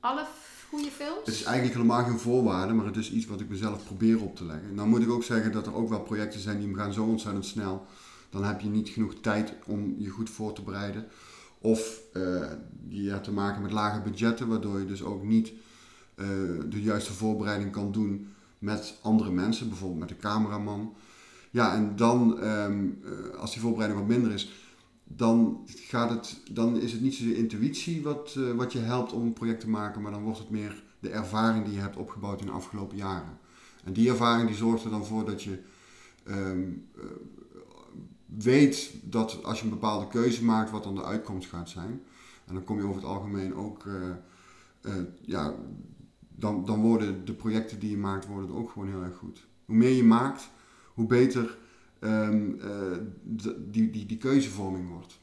alle 0.00 0.26
goede 0.68 0.90
films? 0.90 1.18
Het 1.18 1.34
is 1.34 1.42
eigenlijk 1.42 1.74
helemaal 1.74 2.04
geen 2.04 2.18
voorwaarde, 2.18 2.72
maar 2.72 2.86
het 2.86 2.96
is 2.96 3.12
iets 3.12 3.26
wat 3.26 3.40
ik 3.40 3.48
mezelf 3.48 3.84
probeer 3.84 4.22
op 4.22 4.36
te 4.36 4.44
leggen. 4.44 4.74
Nou 4.74 4.88
moet 4.88 5.02
ik 5.02 5.10
ook 5.10 5.24
zeggen 5.24 5.52
dat 5.52 5.66
er 5.66 5.74
ook 5.74 5.88
wel 5.88 6.00
projecten 6.00 6.40
zijn 6.40 6.60
die 6.60 6.74
gaan 6.74 6.92
zo 6.92 7.04
ontzettend 7.04 7.46
snel. 7.46 7.86
Dan 8.30 8.44
heb 8.44 8.60
je 8.60 8.68
niet 8.68 8.88
genoeg 8.88 9.14
tijd 9.20 9.52
om 9.66 9.94
je 9.98 10.08
goed 10.08 10.30
voor 10.30 10.52
te 10.52 10.62
bereiden. 10.62 11.06
Of 11.58 12.00
uh, 12.12 12.22
je 12.88 13.10
hebt 13.10 13.24
te 13.24 13.32
maken 13.32 13.62
met 13.62 13.72
lage 13.72 14.00
budgetten, 14.00 14.48
waardoor 14.48 14.78
je 14.78 14.86
dus 14.86 15.02
ook 15.02 15.22
niet 15.22 15.52
uh, 16.16 16.26
de 16.68 16.82
juiste 16.82 17.12
voorbereiding 17.12 17.72
kan 17.72 17.92
doen 17.92 18.34
met 18.58 18.98
andere 19.02 19.30
mensen, 19.30 19.68
bijvoorbeeld 19.68 20.00
met 20.00 20.08
de 20.08 20.16
cameraman. 20.16 20.94
Ja, 21.56 21.74
en 21.74 21.96
dan, 21.96 22.40
ehm, 22.40 22.88
eh, 23.04 23.38
als 23.38 23.52
die 23.52 23.60
voorbereiding 23.60 24.00
wat 24.00 24.08
minder 24.08 24.32
is, 24.32 24.52
dan, 25.04 25.66
gaat 25.66 26.10
het, 26.10 26.40
dan 26.52 26.80
is 26.80 26.92
het 26.92 27.00
niet 27.00 27.14
zozeer 27.14 27.36
intuïtie 27.36 28.02
wat, 28.02 28.34
uh, 28.38 28.52
wat 28.52 28.72
je 28.72 28.78
helpt 28.78 29.12
om 29.12 29.22
een 29.22 29.32
project 29.32 29.60
te 29.60 29.68
maken, 29.68 30.02
maar 30.02 30.12
dan 30.12 30.22
wordt 30.22 30.38
het 30.38 30.50
meer 30.50 30.82
de 30.98 31.08
ervaring 31.08 31.64
die 31.64 31.74
je 31.74 31.80
hebt 31.80 31.96
opgebouwd 31.96 32.40
in 32.40 32.46
de 32.46 32.52
afgelopen 32.52 32.96
jaren. 32.96 33.38
En 33.84 33.92
die 33.92 34.08
ervaring 34.08 34.48
die 34.48 34.56
zorgt 34.56 34.84
er 34.84 34.90
dan 34.90 35.04
voor 35.04 35.24
dat 35.24 35.42
je 35.42 35.58
um, 36.28 36.88
uh, 36.96 37.04
weet 38.24 38.94
dat 39.02 39.44
als 39.44 39.58
je 39.58 39.64
een 39.64 39.70
bepaalde 39.70 40.08
keuze 40.08 40.44
maakt, 40.44 40.70
wat 40.70 40.84
dan 40.84 40.94
de 40.94 41.04
uitkomst 41.04 41.48
gaat 41.48 41.68
zijn. 41.68 42.02
En 42.46 42.54
dan 42.54 42.64
kom 42.64 42.76
je 42.78 42.84
over 42.84 42.96
het 42.96 43.10
algemeen 43.10 43.54
ook, 43.54 43.84
ja, 45.20 45.54
dan, 46.28 46.64
dan 46.64 46.80
worden 46.80 47.24
de 47.24 47.34
projecten 47.34 47.78
die 47.78 47.90
je 47.90 47.98
maakt, 47.98 48.26
worden 48.26 48.56
ook 48.56 48.70
gewoon 48.70 48.88
heel 48.88 49.02
erg 49.02 49.16
goed. 49.16 49.46
Hoe 49.64 49.76
meer 49.76 49.96
je 49.96 50.04
maakt, 50.04 50.48
hoe 50.96 51.06
beter 51.06 51.56
um, 52.00 52.60
uh, 52.64 52.98
die, 53.58 53.90
die, 53.90 54.06
die 54.06 54.18
keuzevorming 54.18 54.90
wordt. 54.90 55.18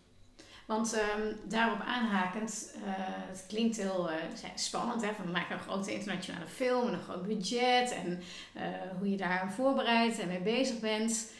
Want 0.66 0.94
um, 0.94 1.36
daarop 1.48 1.80
aanhakend, 1.80 2.76
uh, 2.78 2.84
het 3.30 3.46
klinkt 3.48 3.78
heel 3.78 4.10
uh, 4.10 4.16
spannend. 4.56 5.02
Hè? 5.02 5.10
We 5.26 5.32
maken 5.32 5.56
een 5.56 5.62
grote 5.62 5.94
internationale 5.94 6.48
film 6.48 6.88
en 6.88 6.94
een 6.94 7.02
groot 7.02 7.28
budget. 7.28 7.92
En 7.92 8.20
hoe 8.98 9.10
je 9.10 9.18
daar 9.18 9.54
voorbereidt 9.54 10.20
en 10.20 10.28
mee 10.28 10.42
bezig 10.42 10.80
bent. 10.80 11.32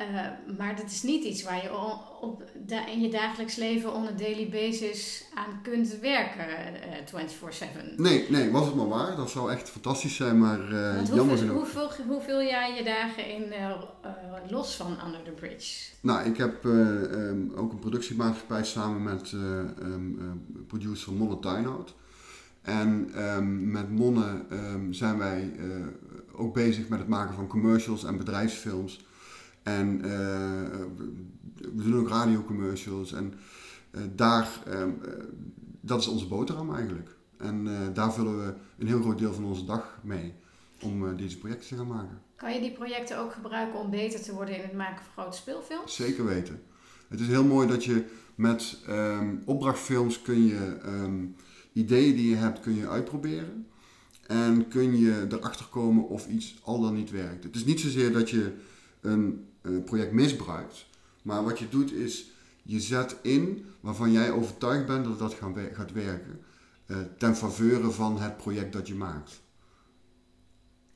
Uh, 0.00 0.56
maar 0.58 0.76
dat 0.76 0.84
is 0.84 1.02
niet 1.02 1.24
iets 1.24 1.42
waar 1.42 1.62
je 1.62 1.78
op, 2.20 2.44
in 2.86 3.00
je 3.00 3.10
dagelijks 3.10 3.56
leven 3.56 3.94
on 3.94 4.06
a 4.06 4.10
daily 4.10 4.48
basis 4.48 5.24
aan 5.34 5.62
kunt 5.62 5.98
werken 6.00 6.46
uh, 7.14 7.22
24-7. 7.94 7.96
Nee, 7.96 8.26
nee, 8.28 8.50
was 8.50 8.66
het 8.66 8.74
maar 8.74 8.88
waar. 8.88 9.16
Dat 9.16 9.30
zou 9.30 9.52
echt 9.52 9.70
fantastisch 9.70 10.16
zijn, 10.16 10.38
maar 10.38 10.72
uh, 10.72 10.96
hoeveel, 10.96 11.16
jammer 11.16 11.38
genoeg. 11.38 11.56
Hoeveel, 11.56 11.90
hoeveel 12.06 12.42
jij 12.42 12.74
je 12.74 12.84
dagen 12.84 13.26
in 13.28 13.52
los 14.48 14.76
van 14.76 14.96
Under 15.06 15.22
the 15.22 15.30
Bridge? 15.30 15.90
Nou, 16.00 16.28
ik 16.28 16.36
heb 16.36 16.64
um, 16.64 17.52
ook 17.56 17.72
een 17.72 17.78
productiemaatschappij 17.78 18.64
samen 18.64 19.02
met 19.02 19.32
um, 19.32 20.64
producer 20.66 21.12
Monne 21.12 21.38
Tuinhout. 21.38 21.94
En 22.62 23.10
um, 23.22 23.70
met 23.70 23.90
Monne 23.90 24.44
zijn 24.90 25.18
wij 25.18 25.52
ook 26.32 26.54
bezig 26.54 26.88
met 26.88 26.98
het 26.98 27.08
maken 27.08 27.34
van 27.34 27.46
commercials 27.46 28.04
en 28.04 28.16
bedrijfsfilms 28.16 29.00
en 29.62 29.96
uh, 29.96 30.10
we 31.74 31.82
doen 31.82 31.96
ook 31.96 32.08
radiocommercials. 32.08 33.12
En 33.12 33.34
uh, 33.90 34.02
daar, 34.14 34.48
uh, 34.68 34.84
dat 35.80 36.00
is 36.00 36.06
onze 36.06 36.26
boterham 36.26 36.74
eigenlijk. 36.74 37.16
En 37.36 37.68
daar 37.94 38.12
vullen 38.12 38.44
we 38.46 38.54
een 38.78 38.86
heel 38.86 39.00
groot 39.00 39.18
deel 39.18 39.32
van 39.32 39.44
onze 39.44 39.64
dag 39.64 39.98
mee 40.02 40.34
om 40.80 41.16
deze 41.16 41.38
projecten 41.38 41.68
te 41.68 41.76
gaan 41.76 41.86
maken. 41.86 42.20
Kan 42.36 42.54
je 42.54 42.60
die 42.60 42.72
projecten 42.72 43.18
ook 43.18 43.32
gebruiken 43.32 43.78
om 43.78 43.90
beter 43.90 44.22
te 44.22 44.34
worden 44.34 44.56
in 44.56 44.62
het 44.62 44.72
maken 44.72 45.04
van 45.04 45.22
grote 45.22 45.36
speelfilms? 45.36 45.94
Zeker 45.94 46.24
weten. 46.24 46.62
Het 47.08 47.20
is 47.20 47.26
heel 47.26 47.44
mooi 47.44 47.68
dat 47.68 47.84
je 47.84 48.04
met 48.34 48.78
um, 48.88 49.42
opdrachtfilms 49.44 50.22
kun 50.22 50.46
je 50.46 50.78
um, 50.86 51.36
ideeën 51.72 52.16
die 52.16 52.28
je 52.28 52.36
hebt 52.36 52.60
kun 52.60 52.74
je 52.74 52.88
uitproberen. 52.88 53.66
En 54.26 54.68
kun 54.68 54.98
je 54.98 55.26
erachter 55.30 55.66
komen 55.66 56.08
of 56.08 56.28
iets 56.28 56.60
al 56.62 56.80
dan 56.80 56.94
niet 56.94 57.10
werkt. 57.10 57.44
Het 57.44 57.54
is 57.54 57.64
niet 57.64 57.80
zozeer 57.80 58.12
dat 58.12 58.30
je 58.30 58.52
een 59.02 59.52
een 59.62 59.84
project 59.84 60.12
misbruikt. 60.12 60.86
Maar 61.22 61.44
wat 61.44 61.58
je 61.58 61.68
doet 61.68 61.92
is, 61.92 62.30
je 62.62 62.80
zet 62.80 63.16
in 63.22 63.66
waarvan 63.80 64.12
jij 64.12 64.30
overtuigd 64.30 64.86
bent 64.86 65.04
dat 65.04 65.18
dat 65.18 65.34
gaat 65.74 65.92
werken. 65.92 66.40
Uh, 66.86 66.96
ten 67.18 67.36
faveur 67.36 67.92
van 67.92 68.20
het 68.20 68.36
project 68.36 68.72
dat 68.72 68.88
je 68.88 68.94
maakt. 68.94 69.40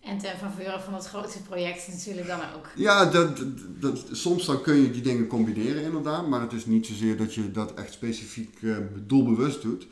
En 0.00 0.18
ten 0.18 0.38
faveur 0.38 0.80
van 0.80 0.94
het 0.94 1.06
grote 1.06 1.42
project 1.42 1.88
natuurlijk 1.88 2.26
dan 2.26 2.40
ook. 2.56 2.68
Ja, 2.76 3.04
dat, 3.04 3.44
dat, 3.80 4.04
soms 4.12 4.46
dan 4.46 4.62
kun 4.62 4.74
je 4.74 4.90
die 4.90 5.02
dingen 5.02 5.26
combineren 5.26 5.82
inderdaad. 5.82 6.28
Maar 6.28 6.40
het 6.40 6.52
is 6.52 6.66
niet 6.66 6.86
zozeer 6.86 7.16
dat 7.16 7.34
je 7.34 7.50
dat 7.50 7.74
echt 7.74 7.92
specifiek 7.92 8.62
uh, 8.62 8.76
doelbewust 9.06 9.62
doet. 9.62 9.86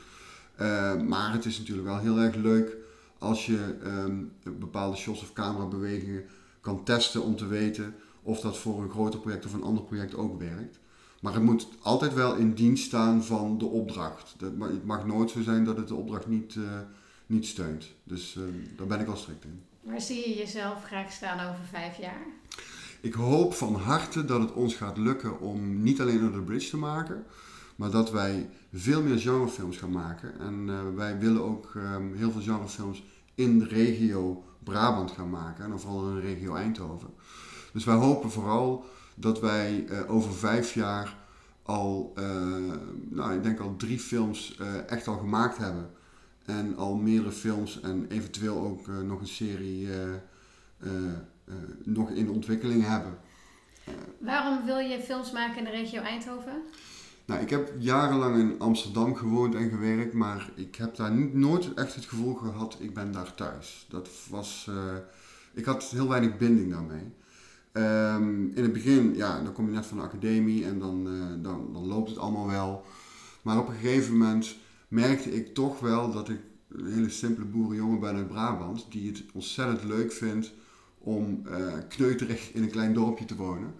Uh, 0.61 1.01
maar 1.01 1.33
het 1.33 1.45
is 1.45 1.59
natuurlijk 1.59 1.87
wel 1.87 1.99
heel 1.99 2.19
erg 2.19 2.35
leuk 2.35 2.77
als 3.19 3.47
je 3.47 3.77
um, 3.85 4.33
bepaalde 4.43 4.97
shots 4.97 5.23
of 5.23 5.33
camerabewegingen 5.33 6.25
kan 6.61 6.85
testen 6.85 7.23
om 7.23 7.37
te 7.37 7.47
weten 7.47 7.95
of 8.25 8.41
dat 8.41 8.59
voor 8.59 8.83
een 8.83 8.91
groter 8.91 9.21
project 9.21 9.47
of 9.47 9.53
een 9.53 9.63
ander 9.63 9.85
project 9.85 10.15
ook 10.15 10.39
werkt. 10.39 10.79
Maar 11.21 11.35
het 11.35 11.43
moet 11.43 11.69
altijd 11.83 12.15
wel 12.15 12.35
in 12.35 12.55
dienst 12.55 12.85
staan 12.85 13.25
van 13.25 13.59
de 13.59 13.67
opdracht. 13.67 14.35
Het 14.39 14.85
mag 14.85 15.07
nooit 15.07 15.31
zo 15.31 15.43
zijn 15.43 15.65
dat 15.65 15.77
het 15.77 15.89
de 15.89 15.95
opdracht 15.95 16.27
niet, 16.27 16.55
uh, 16.55 16.65
niet 17.27 17.47
steunt. 17.47 17.93
Dus 18.05 18.35
uh, 18.35 18.45
daar 18.77 18.87
ben 18.87 19.01
ik 19.01 19.07
wel 19.07 19.17
strikt 19.17 19.45
in. 19.45 19.63
Waar 19.81 20.01
zie 20.01 20.29
je 20.29 20.37
jezelf 20.37 20.85
graag 20.85 21.13
staan 21.13 21.41
over 21.41 21.65
vijf 21.71 21.99
jaar? 21.99 22.27
ik 23.05 23.15
hoop 23.15 23.55
van 23.55 23.75
harte 23.75 24.25
dat 24.25 24.41
het 24.41 24.53
ons 24.53 24.75
gaat 24.75 24.97
lukken 24.97 25.41
om 25.41 25.83
niet 25.83 26.01
alleen 26.01 26.21
Under 26.21 26.33
the 26.33 26.45
Bridge 26.45 26.71
te 26.71 26.77
maken, 26.77 27.25
maar 27.77 27.91
dat 27.91 28.11
wij 28.11 28.49
veel 28.73 29.03
meer 29.03 29.19
genrefilms 29.19 29.77
gaan 29.77 29.91
maken. 29.91 30.41
En 30.41 30.65
eh, 30.69 30.95
wij 30.95 31.19
willen 31.19 31.43
ook 31.43 31.73
ehm, 31.75 32.15
heel 32.15 32.31
veel 32.31 32.41
genrefilms 32.41 33.05
in 33.35 33.59
de 33.59 33.65
regio 33.65 34.45
Brabant 34.63 35.11
gaan 35.11 35.31
maken. 35.31 35.65
En 35.65 35.71
dan 35.71 35.81
vooral 35.81 36.09
in 36.09 36.15
de 36.15 36.21
regio 36.21 36.55
Eindhoven. 36.55 37.09
Dus 37.75 37.85
wij 37.85 37.95
hopen 37.95 38.31
vooral 38.31 38.85
dat 39.15 39.41
wij 39.41 39.87
eh, 39.89 40.15
over 40.15 40.33
vijf 40.33 40.75
jaar 40.75 41.17
al, 41.63 42.13
uh, 42.19 42.25
nou 43.11 43.35
ik 43.35 43.43
denk 43.43 43.61
al 43.61 43.77
drie 43.77 43.99
films 43.99 44.59
echt 44.87 45.09
al 45.09 45.17
gemaakt 45.17 45.57
hebben. 45.57 45.91
En 46.45 46.77
al 46.77 46.95
meerdere 46.95 47.33
films 47.33 47.81
en 47.81 48.07
eventueel 48.09 48.57
ook 48.57 48.87
nog 48.87 49.21
een 49.21 49.27
serie 49.27 49.89
nog 51.85 52.11
in 52.11 52.31
ontwikkeling 52.31 52.87
hebben. 52.87 53.19
Waarom 54.19 54.65
wil 54.65 54.79
je 54.79 55.01
films 55.01 55.33
maken 55.33 55.59
in 55.59 55.65
de 55.65 55.71
regio 55.71 56.03
Eindhoven? 56.03 56.63
Nou, 57.27 57.41
ik 57.41 57.51
heb 57.51 57.73
jarenlang 57.79 58.39
in 58.39 58.59
Amsterdam 58.59 59.15
gewoond 59.15 59.55
en 59.55 59.71
gewerkt, 59.71 60.13
maar 60.13 60.51
ik 60.55 60.77
heb 60.77 60.97
daar 60.97 61.13
niet, 61.13 61.35
nooit 61.35 61.75
echt 61.75 61.95
het 61.95 62.05
gevoel 62.05 62.35
gehad, 62.35 62.77
ik 62.81 62.95
ben 62.95 63.13
daar 63.13 63.35
thuis. 63.35 63.87
Dat 63.89 64.09
was, 64.31 64.67
uh, 64.71 64.95
ik 65.55 65.65
had 65.65 65.85
heel 65.85 66.09
weinig 66.09 66.37
binding 66.37 66.71
daarmee. 66.71 67.13
Um, 67.77 68.51
in 68.55 68.63
het 68.63 68.73
begin, 68.73 69.15
ja, 69.15 69.43
dan 69.43 69.53
kom 69.53 69.67
je 69.67 69.73
net 69.73 69.87
van 69.87 69.97
de 69.97 70.03
academie 70.03 70.65
en 70.65 70.79
dan, 70.79 71.07
uh, 71.09 71.25
dan, 71.43 71.73
dan 71.73 71.87
loopt 71.87 72.09
het 72.09 72.19
allemaal 72.19 72.47
wel. 72.47 72.85
Maar 73.43 73.59
op 73.59 73.69
een 73.69 73.75
gegeven 73.75 74.13
moment 74.13 74.57
merkte 74.89 75.35
ik 75.35 75.55
toch 75.55 75.81
wel 75.81 76.13
dat 76.13 76.29
ik 76.29 76.41
een 76.69 76.93
hele 76.93 77.09
simpele 77.09 77.47
boerenjongen 77.47 78.01
ben 78.01 78.17
uit 78.17 78.29
Brabant, 78.29 78.87
die 78.91 79.11
het 79.11 79.25
ontzettend 79.33 79.85
leuk 79.85 80.13
vindt 80.13 80.53
om 80.99 81.43
uh, 81.47 81.73
kneuterig 81.89 82.53
in 82.53 82.63
een 82.63 82.71
klein 82.71 82.95
dorpje 82.95 83.25
te 83.25 83.37
wonen. 83.37 83.75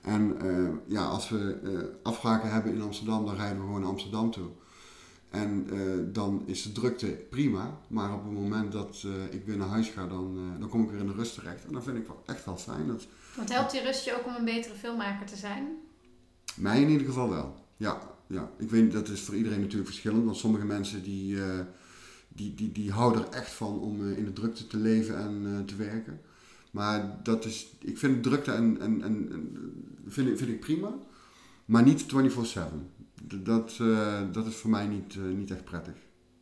En 0.00 0.36
uh, 0.44 0.68
ja, 0.86 1.04
als 1.04 1.28
we 1.28 1.58
uh, 1.64 1.78
afspraken 2.02 2.52
hebben 2.52 2.74
in 2.74 2.82
Amsterdam, 2.82 3.26
dan 3.26 3.34
rijden 3.36 3.56
we 3.56 3.64
gewoon 3.64 3.80
naar 3.80 3.90
Amsterdam 3.90 4.30
toe. 4.30 4.48
En 5.30 5.66
dan 6.12 6.42
is 6.46 6.62
de 6.62 6.72
drukte 6.72 7.06
prima, 7.30 7.78
maar 7.88 8.14
op 8.14 8.24
het 8.24 8.32
moment 8.32 8.72
dat 8.72 9.06
ik 9.30 9.44
weer 9.46 9.56
naar 9.56 9.68
huis 9.68 9.88
ga, 9.88 10.06
dan, 10.06 10.38
dan 10.58 10.68
kom 10.68 10.82
ik 10.82 10.90
weer 10.90 11.00
in 11.00 11.06
de 11.06 11.12
rust 11.12 11.34
terecht. 11.34 11.66
En 11.66 11.72
dat 11.72 11.82
vind 11.84 11.96
ik 11.96 12.06
wel 12.06 12.22
echt 12.26 12.44
wel 12.44 12.56
fijn. 12.56 12.86
Dat, 12.86 13.06
Want 13.38 13.50
helpt 13.52 13.70
die 13.70 13.82
rust 13.82 14.04
je 14.04 14.14
ook 14.14 14.26
om 14.26 14.34
een 14.34 14.44
betere 14.44 14.74
filmmaker 14.74 15.26
te 15.26 15.36
zijn? 15.36 15.76
Mij 16.56 16.80
in 16.80 16.88
ieder 16.88 17.06
geval 17.06 17.28
wel, 17.28 17.64
ja. 17.76 18.00
ja. 18.26 18.50
Ik 18.58 18.70
weet, 18.70 18.92
dat 18.92 19.08
is 19.08 19.20
voor 19.20 19.34
iedereen 19.34 19.60
natuurlijk 19.60 19.88
verschillend, 19.88 20.24
want 20.24 20.36
sommige 20.36 20.64
mensen 20.64 21.02
die, 21.02 21.38
die, 22.28 22.54
die, 22.54 22.72
die 22.72 22.90
houden 22.90 23.22
er 23.22 23.32
echt 23.32 23.50
van 23.50 23.80
om 23.80 24.12
in 24.12 24.24
de 24.24 24.32
drukte 24.32 24.66
te 24.66 24.76
leven 24.76 25.18
en 25.18 25.62
te 25.66 25.76
werken. 25.76 26.20
Maar 26.70 27.18
dat 27.22 27.44
is, 27.44 27.76
ik 27.80 27.98
vind 27.98 28.22
drukte 28.22 28.52
en, 28.52 28.80
en, 28.80 29.02
en, 29.02 29.30
vind, 30.06 30.38
vind 30.38 30.50
ik 30.50 30.60
prima, 30.60 30.94
maar 31.64 31.82
niet 31.82 32.04
24-7. 32.04 32.06
Dat, 33.22 33.76
dat 34.32 34.46
is 34.46 34.54
voor 34.54 34.70
mij 34.70 34.86
niet, 34.86 35.16
niet 35.36 35.50
echt 35.50 35.64
prettig. 35.64 35.94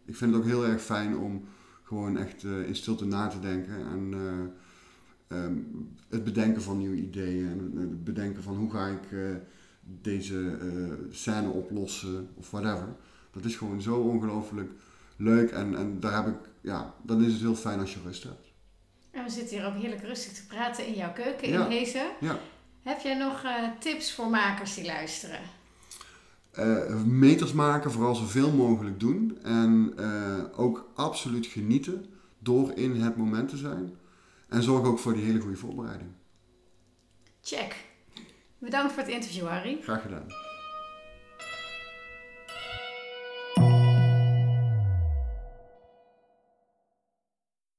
Ik 0.05 0.17
vind 0.17 0.33
het 0.33 0.41
ook 0.41 0.47
heel 0.47 0.67
erg 0.67 0.83
fijn 0.83 1.17
om 1.17 1.45
gewoon 1.83 2.17
echt 2.17 2.43
in 2.43 2.77
stilte 2.77 3.05
na 3.05 3.29
te 3.29 3.41
denken 3.41 3.87
en 3.87 4.15
um, 5.29 5.89
het 6.09 6.25
bedenken 6.25 6.63
van 6.63 6.79
nieuwe 6.79 6.97
ideeën 6.97 7.49
en 7.49 7.73
het 7.81 8.05
bedenken 8.05 8.43
van 8.43 8.57
hoe 8.57 8.71
ga 8.71 8.87
ik 8.87 9.39
deze 10.03 10.59
scène 11.11 11.49
oplossen 11.49 12.29
of 12.35 12.51
whatever. 12.51 12.89
Dat 13.31 13.45
is 13.45 13.57
gewoon 13.57 13.83
zo 13.83 13.97
ongelooflijk 13.97 14.71
leuk 15.17 15.51
en, 15.51 15.77
en 15.77 16.01
daar 16.01 16.25
heb 16.25 16.27
ik, 16.27 16.49
ja, 16.61 16.95
dan 17.03 17.25
is 17.25 17.33
het 17.33 17.41
heel 17.41 17.55
fijn 17.55 17.81
als 17.81 17.95
je 17.95 18.01
rust 18.05 18.23
hebt. 18.23 18.47
En 19.11 19.25
we 19.25 19.31
zitten 19.31 19.57
hier 19.57 19.67
ook 19.67 19.75
heerlijk 19.75 20.03
rustig 20.03 20.33
te 20.33 20.47
praten 20.47 20.87
in 20.87 20.95
jouw 20.95 21.13
keuken 21.13 21.49
in 21.49 21.61
Hezen. 21.61 22.07
Ja. 22.21 22.39
Heb 22.83 23.01
jij 23.01 23.19
nog 23.19 23.45
uh, 23.45 23.51
tips 23.79 24.15
voor 24.15 24.31
makers 24.31 24.75
die 24.75 24.85
luisteren? 24.85 25.41
Uh, 26.59 27.03
meters 27.03 27.53
maken, 27.53 27.91
vooral 27.91 28.15
zoveel 28.15 28.53
mogelijk 28.53 29.01
doen. 29.01 29.39
En 29.43 29.93
uh, 29.99 30.45
ook 30.57 30.91
absoluut 30.95 31.47
genieten 31.47 32.07
door 32.39 32.73
in 32.73 33.01
het 33.01 33.17
moment 33.17 33.49
te 33.49 33.57
zijn. 33.57 33.95
En 34.49 34.63
zorg 34.63 34.87
ook 34.87 34.99
voor 34.99 35.15
die 35.15 35.25
hele 35.25 35.41
goede 35.41 35.57
voorbereiding. 35.57 36.11
Check. 37.41 37.77
Bedankt 38.59 38.93
voor 38.93 39.03
het 39.03 39.13
interview, 39.13 39.47
Harry. 39.47 39.79
Graag 39.83 40.03
gedaan. 40.03 40.46